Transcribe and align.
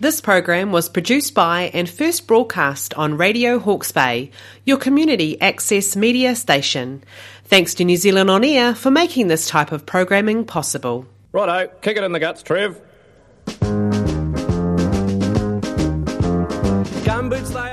This 0.00 0.20
program 0.20 0.70
was 0.70 0.88
produced 0.88 1.34
by 1.34 1.72
and 1.74 1.90
first 1.90 2.28
broadcast 2.28 2.94
on 2.94 3.16
Radio 3.16 3.58
Hawke's 3.58 3.90
Bay, 3.90 4.30
your 4.64 4.76
community 4.76 5.40
access 5.40 5.96
media 5.96 6.36
station. 6.36 7.02
Thanks 7.46 7.74
to 7.74 7.84
New 7.84 7.96
Zealand 7.96 8.30
On 8.30 8.44
Air 8.44 8.76
for 8.76 8.92
making 8.92 9.26
this 9.26 9.48
type 9.48 9.72
of 9.72 9.86
programming 9.86 10.44
possible. 10.44 11.04
Righto, 11.32 11.66
kick 11.80 11.96
it 11.96 12.04
in 12.04 12.12
the 12.12 12.20
guts, 12.20 12.44
Trev. 12.44 12.80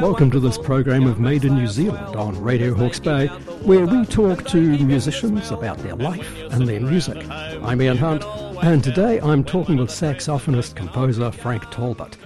Welcome 0.02 0.32
to 0.32 0.40
this 0.40 0.58
program 0.58 1.06
of 1.06 1.20
Made 1.20 1.46
in 1.46 1.54
New 1.54 1.68
Zealand 1.68 2.16
on 2.16 2.42
Radio 2.42 2.74
Hawke's 2.74 3.00
Bay, 3.00 3.28
where 3.66 3.86
we 3.86 4.04
talk 4.08 4.48
to 4.48 4.60
musicians 4.84 5.52
about 5.52 5.78
their 5.78 5.96
life 5.96 6.36
and 6.52 6.68
their 6.68 6.80
music. 6.80 7.24
I'm 7.30 7.80
Ian 7.84 7.98
Hunt, 7.98 8.24
and 8.62 8.84
today 8.84 9.20
I'm 9.22 9.44
talking 9.44 9.78
with 9.78 9.90
saxophonist 9.90 10.76
composer 10.76 11.32
Frank 11.32 11.70
Talbot. 11.72 12.18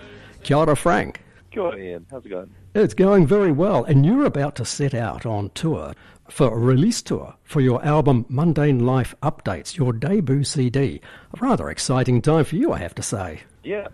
Kia 0.43 0.57
ora, 0.57 0.75
Frank. 0.75 1.21
Kia 1.51 1.63
ora, 1.63 1.77
Ian. 1.77 2.05
How's 2.11 2.25
it 2.25 2.29
going? 2.29 2.49
It's 2.75 2.93
going 2.93 3.25
very 3.25 3.51
well, 3.51 3.83
and 3.83 4.05
you're 4.05 4.25
about 4.25 4.55
to 4.57 4.65
set 4.65 4.93
out 4.93 5.25
on 5.25 5.49
tour 5.51 5.93
for 6.29 6.53
a 6.53 6.59
release 6.59 7.01
tour 7.01 7.33
for 7.43 7.61
your 7.61 7.83
album 7.83 8.25
Mundane 8.29 8.85
Life 8.85 9.15
Updates, 9.23 9.75
your 9.75 9.91
debut 9.91 10.43
CD. 10.43 11.01
A 11.33 11.43
rather 11.43 11.69
exciting 11.69 12.21
time 12.21 12.45
for 12.45 12.55
you, 12.55 12.71
I 12.71 12.77
have 12.77 12.95
to 12.95 13.03
say. 13.03 13.41
Yeah, 13.63 13.87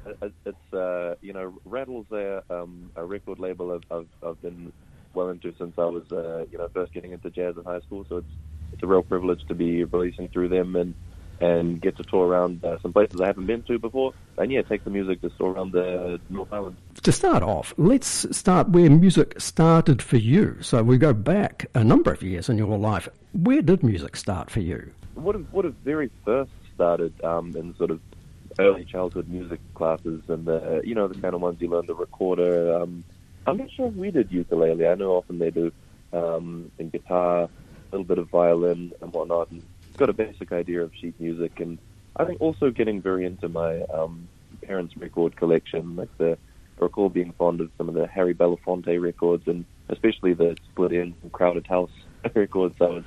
it's 0.45 0.73
uh, 0.73 1.15
you 1.21 1.33
know 1.33 1.53
Rattle's 1.65 2.11
a, 2.11 2.43
um, 2.49 2.91
a 2.95 3.05
record 3.05 3.39
label 3.39 3.71
I've, 3.71 3.97
I've, 3.97 4.07
I've 4.27 4.41
been 4.41 4.73
well 5.13 5.29
into 5.29 5.53
since 5.57 5.73
I 5.77 5.85
was 5.85 6.11
uh, 6.11 6.45
you 6.51 6.57
know 6.57 6.69
first 6.73 6.93
getting 6.93 7.13
into 7.13 7.29
jazz 7.29 7.55
in 7.57 7.63
high 7.63 7.79
school. 7.81 8.05
So 8.09 8.17
it's 8.17 8.31
it's 8.73 8.83
a 8.83 8.87
real 8.87 9.03
privilege 9.03 9.45
to 9.47 9.55
be 9.55 9.83
releasing 9.85 10.27
through 10.27 10.49
them 10.49 10.75
and 10.75 10.93
and 11.39 11.81
get 11.81 11.97
to 11.97 12.03
tour 12.03 12.27
around 12.27 12.63
uh, 12.63 12.79
some 12.79 12.93
places 12.93 13.19
I 13.19 13.27
haven't 13.27 13.45
been 13.45 13.63
to 13.63 13.77
before. 13.77 14.13
And 14.37 14.51
yeah, 14.51 14.61
take 14.61 14.83
the 14.83 14.89
music 14.89 15.21
to 15.21 15.29
tour 15.29 15.51
around 15.51 15.73
the 15.73 16.19
North 16.29 16.51
Island. 16.51 16.77
To 17.03 17.11
start 17.11 17.43
off, 17.43 17.73
let's 17.77 18.35
start 18.35 18.69
where 18.69 18.89
music 18.89 19.39
started 19.39 20.01
for 20.01 20.17
you. 20.17 20.57
So 20.61 20.83
we 20.83 20.97
go 20.97 21.13
back 21.13 21.65
a 21.75 21.83
number 21.83 22.11
of 22.11 22.23
years 22.23 22.49
in 22.49 22.57
your 22.57 22.77
life. 22.77 23.07
Where 23.33 23.61
did 23.61 23.83
music 23.83 24.15
start 24.15 24.49
for 24.49 24.61
you? 24.61 24.91
What 25.15 25.35
have 25.35 25.51
would 25.53 25.65
have 25.65 25.75
very 25.75 26.09
first 26.23 26.51
started 26.73 27.13
um, 27.23 27.55
in 27.55 27.75
sort 27.77 27.91
of 27.91 28.01
early 28.59 28.85
childhood 28.85 29.27
music 29.27 29.59
classes 29.73 30.21
and 30.27 30.45
the 30.45 30.81
you 30.83 30.95
know 30.95 31.07
the 31.07 31.19
kind 31.19 31.33
of 31.35 31.41
ones 31.41 31.59
you 31.59 31.69
learn 31.69 31.85
the 31.85 31.95
recorder. 31.95 32.73
Um, 32.81 33.03
I'm 33.47 33.57
not 33.57 33.71
sure 33.71 33.87
if 33.87 33.93
we 33.95 34.11
did 34.11 34.31
ukulele. 34.31 34.87
I 34.87 34.95
know 34.95 35.11
often 35.11 35.37
they 35.37 35.51
do, 35.51 35.71
um, 36.13 36.71
and 36.79 36.91
guitar, 36.91 37.43
a 37.43 37.49
little 37.91 38.05
bit 38.05 38.17
of 38.17 38.29
violin 38.29 38.91
and 39.01 39.13
whatnot. 39.13 39.51
And 39.51 39.63
got 39.97 40.09
a 40.09 40.13
basic 40.13 40.51
idea 40.51 40.81
of 40.81 40.91
sheet 40.99 41.19
music, 41.19 41.59
and 41.59 41.77
I 42.15 42.25
think 42.25 42.41
also 42.41 42.71
getting 42.71 43.01
very 43.01 43.25
into 43.25 43.49
my 43.49 43.81
um, 43.93 44.27
parents' 44.61 44.95
record 44.97 45.35
collection. 45.35 45.95
Like 45.95 46.15
the 46.17 46.37
I 46.79 46.83
recall 46.83 47.09
being 47.09 47.33
fond 47.33 47.61
of 47.61 47.69
some 47.77 47.87
of 47.87 47.95
the 47.95 48.07
Harry 48.07 48.33
Belafonte 48.33 49.01
records, 49.01 49.47
and 49.47 49.65
especially 49.89 50.33
the 50.33 50.57
Split 50.71 50.91
Enz 50.91 51.13
Crowded 51.31 51.67
House 51.67 51.91
records. 52.35 52.75
I 52.81 52.85
was 52.85 53.03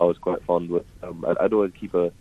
I 0.00 0.04
was 0.04 0.18
quite 0.18 0.42
fond 0.44 0.70
with. 0.70 0.86
Um, 1.02 1.24
I'd, 1.26 1.38
I'd 1.38 1.52
always 1.52 1.72
keep 1.78 1.94
a 1.94 2.12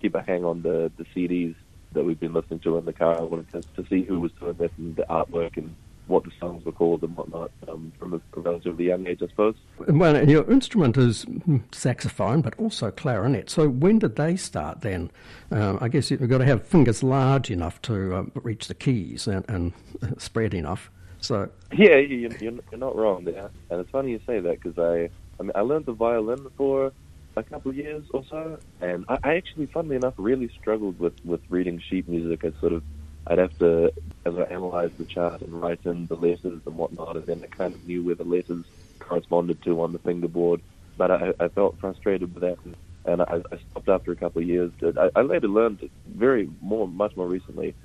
keep 0.00 0.14
a 0.14 0.22
hang 0.22 0.44
on 0.44 0.62
the 0.62 0.90
the 0.96 1.04
CDs 1.14 1.54
that 1.92 2.04
we've 2.04 2.20
been 2.20 2.32
listening 2.32 2.60
to 2.60 2.76
in 2.78 2.84
the 2.84 2.92
car. 2.92 3.18
I 3.18 3.22
wanted 3.22 3.50
to, 3.52 3.82
to 3.82 3.88
see 3.88 4.02
who 4.02 4.20
was 4.20 4.32
doing 4.38 4.54
this 4.54 4.70
and 4.76 4.94
the 4.96 5.04
artwork 5.08 5.56
and 5.56 5.74
what 6.08 6.24
the 6.24 6.30
songs 6.40 6.64
were 6.64 6.72
called 6.72 7.02
and 7.02 7.16
whatnot 7.16 7.50
um, 7.68 7.92
from 7.98 8.14
a 8.14 8.40
relatively 8.40 8.86
young 8.86 9.06
age, 9.06 9.22
I 9.22 9.28
suppose. 9.28 9.54
Well, 9.86 10.16
and 10.16 10.30
your 10.30 10.50
instrument 10.50 10.96
is 10.96 11.26
saxophone, 11.72 12.40
but 12.40 12.58
also 12.58 12.90
clarinet. 12.90 13.50
So 13.50 13.68
when 13.68 13.98
did 13.98 14.16
they 14.16 14.36
start 14.36 14.80
then? 14.80 15.10
Um, 15.50 15.78
I 15.80 15.88
guess 15.88 16.10
you've 16.10 16.28
got 16.28 16.38
to 16.38 16.46
have 16.46 16.66
fingers 16.66 17.02
large 17.02 17.50
enough 17.50 17.80
to 17.82 18.14
uh, 18.14 18.24
reach 18.34 18.68
the 18.68 18.74
keys 18.74 19.26
and, 19.26 19.44
and 19.48 19.72
spread 20.18 20.54
enough. 20.54 20.90
So 21.20 21.50
yeah, 21.72 21.96
you're, 21.96 22.32
you're 22.36 22.60
not 22.72 22.96
wrong 22.96 23.24
there. 23.24 23.50
And 23.70 23.80
it's 23.80 23.90
funny 23.90 24.12
you 24.12 24.20
say 24.26 24.40
that 24.40 24.62
because 24.62 24.78
I, 24.78 25.10
I 25.38 25.42
mean, 25.42 25.52
I 25.54 25.60
learned 25.60 25.86
the 25.86 25.92
violin 25.92 26.46
for 26.56 26.92
a 27.36 27.42
couple 27.42 27.70
of 27.70 27.76
years 27.76 28.04
or 28.12 28.24
so, 28.28 28.58
and 28.80 29.04
I, 29.08 29.18
I 29.22 29.34
actually, 29.34 29.66
funnily 29.66 29.96
enough, 29.96 30.14
really 30.16 30.50
struggled 30.60 30.98
with 30.98 31.14
with 31.24 31.40
reading 31.48 31.80
sheet 31.88 32.08
music. 32.08 32.44
I 32.44 32.58
sort 32.60 32.72
of, 32.72 32.82
I'd 33.28 33.38
have 33.38 33.56
to, 33.60 33.92
as 34.26 34.34
I 34.36 34.54
analysed 34.54 34.94
the 34.98 35.06
chart 35.06 35.42
and 35.42 35.60
write 35.60 35.80
in 35.84 36.06
the 36.08 36.16
letters 36.16 36.62
and 36.66 36.76
whatnot, 36.76 37.16
and 37.16 37.26
then 37.26 37.42
I 37.44 37.56
kind 37.56 37.74
of 37.74 37.84
knew 37.84 38.04
where 38.04 38.16
the 38.16 38.24
letters 38.24 38.66
corresponded 39.00 39.62
to 39.64 39.82
on 39.82 39.92
the 39.92 40.00
fingerboard. 40.00 40.62
But 40.96 41.10
I, 41.12 41.30
I 41.40 41.48
felt 41.50 41.78
frustrated 41.80 42.34
with 42.34 42.42
that, 42.42 42.58
and, 43.06 43.22
I, 43.22 43.36
I 43.52 43.58
stopped 43.70 43.88
after 43.88 44.12
a 44.12 44.16
couple 44.16 44.42
of 44.42 44.48
years. 44.48 44.72
I, 44.82 45.10
I 45.16 45.22
later 45.22 45.48
learned 45.48 45.82
very 46.06 46.50
more, 46.60 46.88
much 46.88 47.12
more 47.16 47.28
recently, 47.28 47.76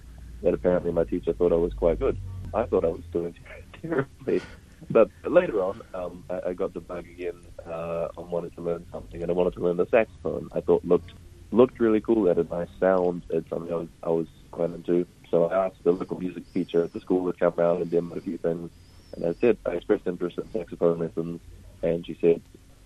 that 0.41 0.53
apparently 0.55 0.91
my 0.91 1.05
teacher 1.05 1.33
thought 1.33 1.53
I 1.53 1.57
was 1.57 1.73
quite 1.75 1.99
good. 1.99 2.17
I 2.53 2.65
thought 2.65 2.85
I 2.85 2.89
was 2.89 3.03
doing 3.13 3.35
terribly. 3.81 4.43
But 4.89 5.09
later 5.27 5.63
on, 5.63 5.81
um, 5.93 6.25
I, 6.29 6.49
I 6.49 6.53
got 6.53 6.73
the 6.73 6.81
bug 6.81 7.05
again 7.07 7.43
uh, 7.65 8.07
on 8.17 8.31
wanting 8.31 8.51
to 8.57 8.61
learn 8.61 8.85
something, 8.93 9.21
and 9.21 9.31
I 9.31 9.33
wanted 9.35 9.53
to 9.55 9.61
learn 9.61 9.77
the 9.77 9.87
saxophone. 9.91 10.49
I 10.53 10.61
thought 10.61 10.83
looked 10.85 11.11
looked 11.51 11.79
really 11.79 12.01
cool. 12.01 12.27
It 12.27 12.37
had 12.37 12.45
a 12.47 12.49
nice 12.55 12.69
sound. 12.81 13.23
It's 13.29 13.49
something 13.49 13.71
I 13.71 13.75
was, 13.77 13.89
I 14.03 14.09
was 14.09 14.27
quite 14.51 14.71
into. 14.71 15.05
So 15.33 15.45
I 15.45 15.65
asked 15.65 15.83
the 15.83 15.91
local 15.91 16.19
music 16.19 16.43
teacher 16.53 16.83
at 16.83 16.93
the 16.93 16.99
school 16.99 17.25
to 17.31 17.35
come 17.39 17.55
around 17.57 17.81
and 17.81 17.89
demo 17.89 18.15
a 18.15 18.21
few 18.21 18.37
things, 18.37 18.69
and 19.15 19.25
I 19.25 19.33
said 19.41 19.57
I 19.65 19.71
expressed 19.71 20.05
interest 20.05 20.37
in 20.37 20.47
saxophone 20.55 20.99
lessons, 20.99 21.41
and 21.81 22.05
she 22.05 22.15
said, 22.21 22.39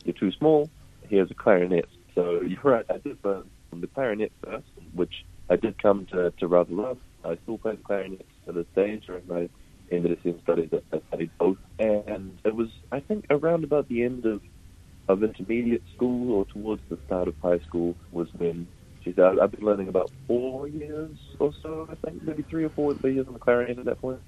"You're 0.05 0.13
too 0.13 0.31
small. 0.31 0.69
Here's 1.01 1.29
a 1.29 1.35
clarinet." 1.35 1.89
So 2.15 2.39
you're 2.41 2.61
right. 2.63 2.85
I 2.89 2.99
did 2.99 3.17
learn 3.25 3.49
the 3.73 3.87
clarinet 3.87 4.31
first, 4.45 4.69
which 4.93 5.13
I 5.49 5.57
did 5.57 5.77
come 5.81 6.05
to, 6.13 6.31
to 6.39 6.47
rather 6.47 6.73
love. 6.73 6.99
I 7.25 7.37
still 7.43 7.57
play 7.57 7.75
the 7.75 7.83
clarinet 7.83 8.25
to 8.45 8.53
this 8.53 8.65
day 8.73 9.01
during 9.05 9.27
my 9.27 9.49
in 9.89 10.03
the 10.03 10.17
SEM 10.23 10.39
studies, 10.41 10.69
I 10.93 11.01
studied 11.09 11.31
both. 11.39 11.57
And 11.79 12.39
it 12.45 12.55
was, 12.55 12.67
I 12.91 12.99
think, 13.01 13.25
around 13.29 13.63
about 13.63 13.87
the 13.87 14.03
end 14.03 14.25
of, 14.25 14.41
of 15.07 15.23
intermediate 15.23 15.83
school 15.95 16.33
or 16.33 16.45
towards 16.45 16.81
the 16.89 16.97
start 17.05 17.27
of 17.27 17.35
high 17.41 17.59
school 17.59 17.95
was 18.11 18.27
when 18.37 18.67
she 19.07 19.13
said, 19.13 19.39
I've 19.39 19.51
been 19.51 19.65
learning 19.65 19.87
about 19.87 20.11
four 20.27 20.67
years 20.67 21.17
or 21.39 21.53
so, 21.63 21.87
I 21.89 21.95
think, 22.05 22.23
maybe 22.23 22.43
three 22.43 22.65
or 22.65 22.69
four 22.69 22.93
years 23.03 23.25
on 23.25 23.33
the 23.33 23.39
clarinet 23.39 23.79
at 23.79 23.85
that 23.85 24.01
point. 24.01 24.19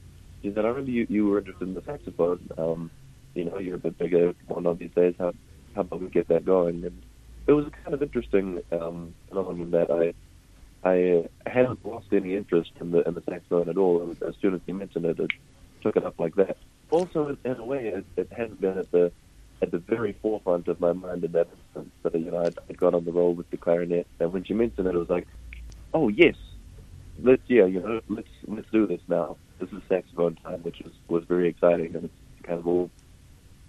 She 0.42 0.54
said, 0.54 0.64
I 0.64 0.70
remember 0.70 0.92
you, 0.92 1.06
you 1.10 1.28
were 1.28 1.40
interested 1.40 1.68
in 1.68 1.74
the 1.74 1.84
saxophone. 1.86 2.50
Um, 2.58 2.92
you 3.36 3.44
know, 3.44 3.60
you're 3.60 3.76
a 3.76 3.80
bit 3.80 3.98
bigger 3.98 4.34
one 4.48 4.66
of 4.66 4.80
these 4.80 4.92
days. 4.96 5.16
How, 5.20 5.34
how 5.76 5.82
about 5.82 6.02
we 6.02 6.08
get 6.08 6.30
that 6.30 6.46
going? 6.46 6.86
And 6.86 7.02
it 7.46 7.52
was 7.52 7.66
kind 7.84 7.94
of 7.94 8.02
interesting 8.02 8.62
um, 8.72 9.14
phenomenon 9.28 9.72
that 9.72 9.92
I 9.92 10.14
I 10.82 11.28
hadn't 11.46 11.86
lost 11.86 12.08
any 12.14 12.36
interest 12.36 12.72
in 12.80 12.92
the 12.92 13.06
in 13.06 13.16
the 13.16 13.24
saxophone 13.30 13.68
at 13.68 13.78
all. 13.78 14.16
As 14.26 14.36
soon 14.42 14.56
as 14.56 14.62
he 14.66 14.72
mentioned 14.72 15.06
it, 15.06 15.20
it 15.20 15.32
took 15.82 15.98
it 15.98 16.06
up 16.06 16.18
like 16.20 16.36
that. 16.36 16.56
Also, 16.90 17.36
in 17.44 17.52
a 17.52 17.66
way, 17.66 17.88
it, 17.88 18.06
it 18.16 18.32
hadn't 18.32 18.62
been 18.62 18.78
at 18.78 18.90
the 18.92 19.12
at 19.62 19.72
the 19.72 19.80
very 19.80 20.18
forefront 20.22 20.70
of 20.70 20.80
my 20.80 20.94
mind 20.94 21.26
in 21.26 21.34
that 21.34 21.50
That 22.04 22.14
you 22.16 22.32
know, 22.32 22.44
I'd, 22.44 22.58
I'd 22.70 22.78
got 22.78 22.94
on 22.94 23.06
the 23.06 23.12
roll 23.12 23.34
with 23.34 23.50
the 23.50 23.58
clarinet, 23.58 24.08
and 24.20 24.34
when 24.34 24.44
she 24.44 24.54
mentioned 24.54 24.88
it, 24.88 24.96
it 24.96 24.98
was 24.98 25.10
like, 25.10 25.28
oh 25.94 26.08
yes, 26.08 26.36
let's 27.22 27.42
yeah, 27.48 27.66
you 27.66 27.80
know, 27.82 28.02
let's 28.10 28.30
let's 28.48 28.70
do 28.72 28.88
this 28.88 29.02
now. 29.08 29.38
This 29.60 29.70
is 29.72 29.82
saxophone 29.90 30.36
time, 30.36 30.64
which 30.64 30.80
was 30.80 30.94
was 31.08 31.24
very 31.26 31.50
exciting, 31.50 31.96
and 31.96 32.06
it's 32.06 32.44
kind 32.44 32.60
of 32.60 32.68
all 32.68 32.90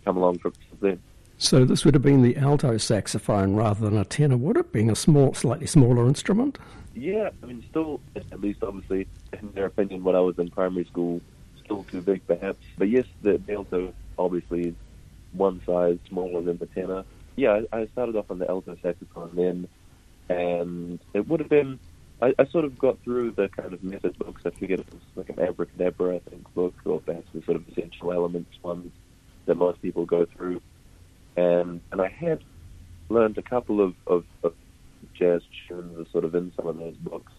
come 0.05 0.17
along 0.17 0.39
from 0.39 0.53
then. 0.81 1.01
So 1.39 1.65
this 1.65 1.87
would 1.87 1.95
have 1.95 2.03
been 2.03 2.21
the 2.21 2.37
alto 2.37 2.77
saxophone 2.77 3.55
rather 3.55 3.89
than 3.89 3.97
a 3.97 4.05
tenor, 4.05 4.37
would 4.37 4.59
it? 4.59 4.73
Being 4.73 4.91
a 4.91 4.95
small, 4.95 5.33
slightly 5.33 5.67
smaller 5.67 6.07
instrument. 6.07 6.59
Yeah, 6.95 7.31
I 7.43 7.47
mean, 7.47 7.65
still, 7.71 8.01
at 8.15 8.41
least 8.43 8.63
obviously, 8.63 9.09
in 9.33 9.51
their 9.53 9.65
opinion, 9.65 10.05
when 10.05 10.15
I 10.15 10.21
was 10.21 10.39
in 10.39 10.51
primary 10.51 10.85
school, 10.85 11.23
still 11.65 11.85
too 11.85 12.03
big 12.03 12.27
perhaps. 12.27 12.59
But 12.77 12.91
yes, 12.91 13.07
the, 13.23 13.39
the 13.39 13.55
alto 13.55 13.95
obviously 14.19 14.69
is 14.69 14.75
one 15.33 15.63
size 15.65 15.99
smaller 16.09 16.43
than 16.43 16.59
the 16.59 16.67
tenor. 16.67 17.05
Yeah, 17.41 17.63
I, 17.73 17.79
I 17.79 17.87
started 17.89 18.17
off 18.17 18.27
on 18.31 18.39
the 18.39 18.51
alto 18.51 18.77
saxophone 18.83 19.35
then, 19.35 19.69
and 20.29 21.01
it 21.15 21.27
would 21.27 21.41
have 21.41 21.49
been. 21.49 21.81
I, 22.21 22.35
I 22.39 22.47
sort 22.49 22.67
of 22.67 22.77
got 22.79 22.99
through 23.03 23.33
the 23.33 23.49
kind 23.59 23.73
of 23.73 23.83
method 23.83 24.19
books. 24.19 24.43
I 24.45 24.51
forget 24.59 24.81
it 24.81 24.89
was 24.93 25.01
like 25.17 25.31
an 25.31 25.41
abracadabra, 25.41 26.17
I 26.17 26.21
think, 26.31 26.45
book, 26.55 26.75
or 26.85 27.01
perhaps 27.01 27.29
the 27.33 27.43
sort 27.47 27.57
of 27.57 27.67
essential 27.67 28.13
elements 28.13 28.51
ones 28.63 28.93
that 29.47 29.55
most 29.55 29.81
people 29.81 30.05
go 30.05 30.27
through. 30.37 30.61
And 31.37 31.81
and 31.93 32.03
I 32.03 32.09
had 32.11 32.41
learned 33.09 33.39
a 33.39 33.43
couple 33.43 33.81
of, 33.83 33.95
of, 34.07 34.25
of 34.45 34.55
jazz 35.19 35.43
tunes 35.69 36.09
sort 36.13 36.27
of 36.27 36.35
in 36.35 36.53
some 36.57 36.67
of 36.69 36.79
those 36.79 36.97
books, 36.99 37.33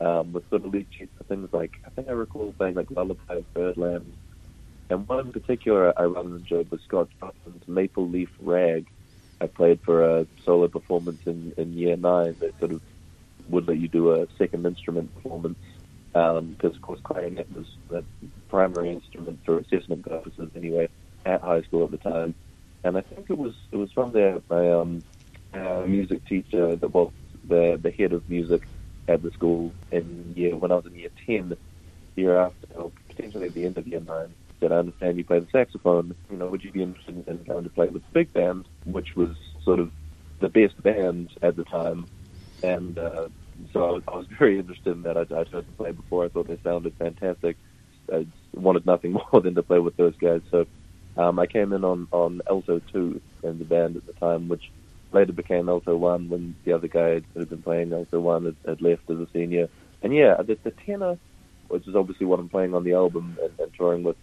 um, 0.00 0.32
with 0.32 0.48
sort 0.50 0.64
of 0.64 0.72
lead 0.72 0.88
sheets 0.98 1.12
for 1.18 1.24
things 1.24 1.50
like 1.52 1.72
I 1.86 1.90
think 1.90 2.08
I 2.08 2.12
recall 2.12 2.54
playing 2.58 2.76
like 2.76 2.90
Lullaby 2.90 3.36
of 3.36 3.52
Birdland, 3.54 4.16
and 4.90 5.06
one 5.08 5.26
in 5.26 5.32
particular 5.32 5.92
I 5.98 6.04
rather 6.04 6.36
enjoyed 6.36 6.70
was 6.70 6.80
Scott 6.88 7.08
Joplin's 7.22 7.68
Maple 7.68 8.08
Leaf 8.08 8.30
Rag. 8.40 8.86
I 9.42 9.48
played 9.48 9.80
for 9.84 10.20
a 10.20 10.26
solo 10.44 10.68
performance 10.68 11.20
in, 11.26 11.52
in 11.56 11.72
year 11.76 11.96
nine 11.96 12.36
that 12.40 12.52
sort 12.60 12.72
of 12.72 12.80
would 13.48 13.66
let 13.66 13.78
you 13.78 13.88
do 13.88 14.12
a 14.12 14.26
second 14.38 14.64
instrument 14.66 15.12
performance 15.14 15.58
because 16.12 16.38
um, 16.38 16.56
of 16.62 16.80
course 16.82 17.00
clarinet 17.04 17.48
was 17.56 17.66
the 17.90 18.04
primary 18.48 18.92
instrument 18.92 19.40
for 19.44 19.58
assessment 19.58 20.04
purposes 20.04 20.48
anyway 20.54 20.88
at 21.24 21.40
high 21.40 21.62
school 21.62 21.84
at 21.84 21.90
the 21.90 21.96
time. 21.98 22.34
And 22.84 22.96
I 22.96 23.00
think 23.00 23.30
it 23.30 23.38
was 23.38 23.54
it 23.72 23.76
was 23.76 23.90
from 23.92 24.12
there 24.12 24.40
my 24.48 24.72
um, 24.72 25.02
uh, 25.52 25.84
music 25.86 26.24
teacher 26.26 26.76
that 26.76 26.94
was 26.94 27.12
the 27.48 27.80
the 27.82 27.90
head 27.90 28.12
of 28.12 28.28
music 28.28 28.62
at 29.08 29.22
the 29.22 29.30
school 29.32 29.74
in 29.90 30.34
year 30.36 30.56
when 30.56 30.70
I 30.70 30.76
was 30.76 30.86
in 30.86 30.94
year 30.94 31.10
ten, 31.26 31.56
year 32.14 32.38
after 32.38 32.66
potentially 33.08 33.48
at 33.48 33.54
the 33.54 33.64
end 33.64 33.78
of 33.78 33.86
year 33.86 34.00
nine, 34.00 34.34
said, 34.62 34.72
I 34.72 34.76
understand 34.76 35.18
you 35.18 35.24
play 35.24 35.40
the 35.40 35.48
saxophone. 35.50 36.14
You 36.30 36.36
know, 36.36 36.46
would 36.46 36.62
you 36.62 36.72
be 36.72 36.82
interested 36.82 37.24
in 37.26 37.44
going 37.44 37.64
to 37.64 37.70
play 37.70 37.88
with 37.88 38.02
the 38.02 38.12
big 38.12 38.32
band, 38.32 38.66
which 38.84 39.08
was 39.16 39.30
sort 39.64 39.80
of 39.80 39.90
the 40.40 40.48
best 40.48 40.80
band 40.82 41.30
at 41.42 41.56
the 41.56 41.64
time? 41.64 42.06
And 42.62 42.96
uh, 42.96 43.28
so 43.72 43.84
I 43.84 43.90
was, 43.90 44.02
I 44.08 44.16
was 44.16 44.26
very 44.38 44.58
interested 44.58 44.92
in 44.92 45.02
that. 45.02 45.16
I, 45.16 45.22
I 45.22 45.44
tried 45.44 45.66
to 45.66 45.72
play 45.76 45.92
before. 45.92 46.24
I 46.24 46.28
thought 46.28 46.48
they 46.48 46.60
sounded 46.62 46.94
fantastic. 46.98 47.56
I 48.12 48.26
wanted 48.54 48.86
nothing 48.86 49.12
more 49.32 49.42
than 49.42 49.54
to 49.56 49.62
play 49.62 49.78
with 49.78 49.96
those 49.96 50.16
guys. 50.16 50.42
So 50.50 50.66
um, 51.16 51.38
I 51.38 51.46
came 51.46 51.72
in 51.72 51.84
on, 51.84 52.08
on 52.12 52.40
alto 52.48 52.80
2 52.92 53.20
in 53.42 53.58
the 53.58 53.64
band 53.64 53.96
at 53.96 54.06
the 54.06 54.12
time, 54.14 54.48
which 54.48 54.62
later 55.12 55.32
became 55.32 55.68
alto 55.68 55.96
1 55.96 56.28
when 56.28 56.56
the 56.64 56.72
other 56.72 56.88
guy 56.88 57.20
who 57.34 57.40
had 57.40 57.50
been 57.50 57.62
playing 57.62 57.92
alto 57.92 58.20
1 58.20 58.44
had, 58.44 58.56
had 58.66 58.82
left 58.82 59.02
as 59.10 59.18
a 59.18 59.26
senior. 59.32 59.68
And 60.02 60.14
yeah, 60.14 60.36
the, 60.38 60.58
the 60.62 60.72
tenor, 60.86 61.18
which 61.68 61.86
is 61.86 61.94
obviously 61.94 62.26
what 62.26 62.38
I'm 62.38 62.48
playing 62.48 62.74
on 62.74 62.84
the 62.84 62.94
album 62.94 63.36
and, 63.42 63.52
and 63.58 63.72
touring 63.74 64.02
with, 64.02 64.16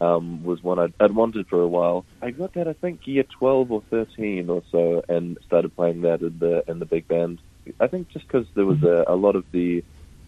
um, 0.00 0.42
was 0.42 0.62
one 0.62 0.78
I'd, 0.78 0.94
I'd 1.00 1.14
wanted 1.14 1.46
for 1.48 1.60
a 1.60 1.68
while. 1.68 2.06
I 2.22 2.30
got 2.30 2.54
that 2.54 2.68
I 2.68 2.74
think 2.74 3.00
year 3.06 3.24
12 3.38 3.70
or 3.70 3.82
13 3.90 4.48
or 4.50 4.62
so, 4.70 5.02
and 5.08 5.38
started 5.44 5.74
playing 5.74 6.02
that 6.02 6.20
in 6.20 6.38
the 6.38 6.62
in 6.68 6.78
the 6.78 6.86
big 6.86 7.08
band. 7.08 7.40
I 7.80 7.86
think 7.88 8.08
just 8.10 8.26
because 8.26 8.46
there 8.54 8.66
was 8.66 8.82
a, 8.82 9.04
a 9.12 9.16
lot 9.16 9.36
of 9.36 9.44
the, 9.52 9.82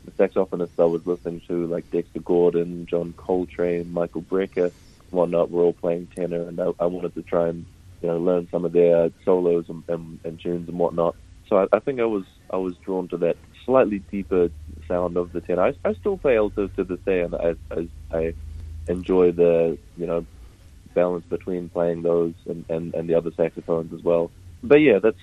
the 0.05 0.11
saxophonists 0.13 0.71
I 0.79 0.85
was 0.85 1.03
listening 1.05 1.43
to, 1.49 1.67
like 1.67 1.89
Dexter 1.93 2.21
Gordon, 2.21 2.87
John 2.91 3.15
Coltrane, 3.17 3.93
Michael 3.93 4.23
Brecker, 4.23 4.73
whatnot, 5.11 5.51
were 5.51 5.63
all 5.63 5.73
playing 5.73 6.09
tenor, 6.17 6.49
and 6.49 6.61
I, 6.61 6.71
I 6.81 6.87
wanted 6.87 7.15
to 7.15 7.23
try 7.23 7.49
and 7.49 7.67
you 8.01 8.09
know 8.09 8.19
learn 8.19 8.49
some 8.51 8.65
of 8.65 8.73
their 8.73 9.11
solos 9.25 9.67
and, 9.69 9.85
and, 9.89 10.21
and 10.25 10.41
tunes 10.41 10.69
and 10.69 10.79
whatnot. 10.79 11.15
So 11.49 11.57
I, 11.57 11.77
I 11.77 11.81
think 11.81 12.01
I 12.01 12.05
was 12.05 12.25
I 12.53 12.57
was 12.57 12.75
drawn 12.85 13.09
to 13.09 13.19
that 13.19 13.37
slightly 13.65 14.03
deeper 14.11 14.49
sound 14.89 15.17
of 15.17 15.33
the 15.33 15.41
tenor. 15.41 15.63
I, 15.63 15.89
I 15.89 15.95
still 15.95 16.19
play 16.19 16.39
alto 16.39 16.69
to 16.69 16.85
this 16.85 17.01
day, 17.07 17.21
and 17.21 17.35
I, 17.35 17.55
I, 17.71 17.89
I 18.17 18.35
enjoy 18.89 19.33
the 19.33 19.79
you 19.97 20.07
know 20.07 20.25
balance 20.95 21.25
between 21.27 21.69
playing 21.69 22.03
those 22.03 22.35
and, 22.47 22.65
and, 22.69 22.95
and 22.95 23.09
the 23.09 23.15
other 23.15 23.31
saxophones 23.37 23.93
as 23.93 24.03
well. 24.03 24.31
But 24.63 24.81
yeah, 24.81 24.99
that's 24.99 25.19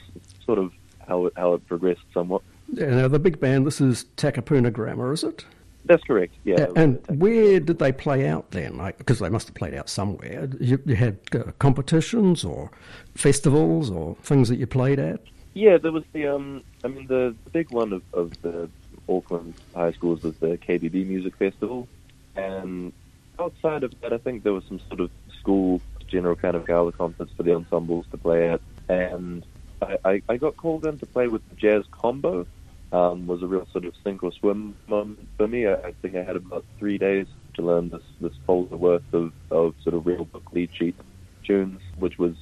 sort 0.46 0.60
of 0.60 0.72
how 1.08 1.26
it 1.26 1.34
how 1.36 1.54
it 1.54 1.68
progressed 1.68 2.06
somewhat. 2.14 2.42
Yeah, 2.72 2.88
now 2.88 3.08
the 3.08 3.20
big 3.20 3.40
band. 3.40 3.68
This 3.68 3.82
is 3.82 4.06
Takapuna 4.18 4.72
Grammar, 4.72 5.14
is 5.14 5.24
it? 5.24 5.46
That's 5.86 6.04
correct. 6.04 6.34
Yeah. 6.44 6.68
And 6.76 7.00
where 7.08 7.60
did 7.60 7.78
they 7.78 7.92
play 7.92 8.28
out 8.28 8.50
then? 8.52 8.76
Like, 8.76 8.98
because 8.98 9.20
they 9.20 9.30
must 9.30 9.48
have 9.48 9.56
played 9.56 9.76
out 9.76 9.88
somewhere. 9.88 10.50
You, 10.60 10.82
you 10.84 10.96
had 10.96 11.20
uh, 11.34 11.52
competitions 11.60 12.44
or 12.44 12.72
festivals 13.14 13.92
or 13.92 14.16
things 14.24 14.50
that 14.50 14.56
you 14.56 14.66
played 14.66 14.98
at. 14.98 15.20
Yeah, 15.54 15.78
there 15.78 15.92
was 15.92 16.04
the 16.12 16.28
um. 16.28 16.64
I 16.84 16.88
mean, 16.88 17.08
the, 17.08 17.36
the 17.44 17.50
big 17.52 17.72
one 17.72 17.94
of, 17.94 18.02
of 18.14 18.42
the 18.42 18.70
Auckland 19.08 19.54
high 19.74 19.92
schools 19.92 20.24
was 20.24 20.36
the 20.38 20.58
KBB 20.58 21.06
Music 21.08 21.36
Festival, 21.36 21.88
and 22.36 22.92
outside 23.40 23.84
of 23.84 23.94
that, 24.02 24.14
I 24.14 24.18
think 24.18 24.44
there 24.44 24.54
was 24.54 24.64
some 24.68 24.80
sort 24.88 25.00
of 25.00 25.10
school 25.40 25.82
general 26.08 26.36
kind 26.36 26.56
of 26.56 26.68
gala 26.68 26.92
conference 26.92 27.32
for 27.36 27.44
the 27.44 27.56
ensembles 27.56 28.06
to 28.12 28.18
play 28.18 28.50
at, 28.50 28.62
and 28.88 29.46
I, 29.82 29.98
I, 30.06 30.22
I 30.30 30.38
got 30.38 30.56
called 30.58 30.86
in 30.86 31.00
to 31.00 31.06
play 31.06 31.28
with 31.28 31.48
the 31.50 31.56
Jazz 31.56 31.84
Combo. 31.92 32.46
Um, 32.92 33.28
was 33.28 33.42
a 33.42 33.48
real 33.48 33.68
sort 33.74 33.84
of 33.84 33.94
sink 34.04 34.24
or 34.24 34.32
swim 34.32 34.76
moment 34.88 35.28
for 35.38 35.48
me. 35.48 35.66
I, 35.66 35.74
I 35.74 35.92
think 36.02 36.16
I 36.16 36.24
had 36.24 36.36
about 36.36 36.64
three 36.80 36.98
days 36.98 37.26
to 37.56 37.62
learn 37.62 37.90
this 37.90 38.04
this 38.22 38.32
folder 38.46 38.78
worth 38.78 39.12
of, 39.12 39.34
of 39.52 39.74
sort 39.84 39.96
of 39.96 40.06
real 40.06 40.24
book 40.24 40.44
lead 40.54 40.70
sheet 40.74 40.96
tunes, 41.44 41.82
which 41.98 42.18
was, 42.18 42.36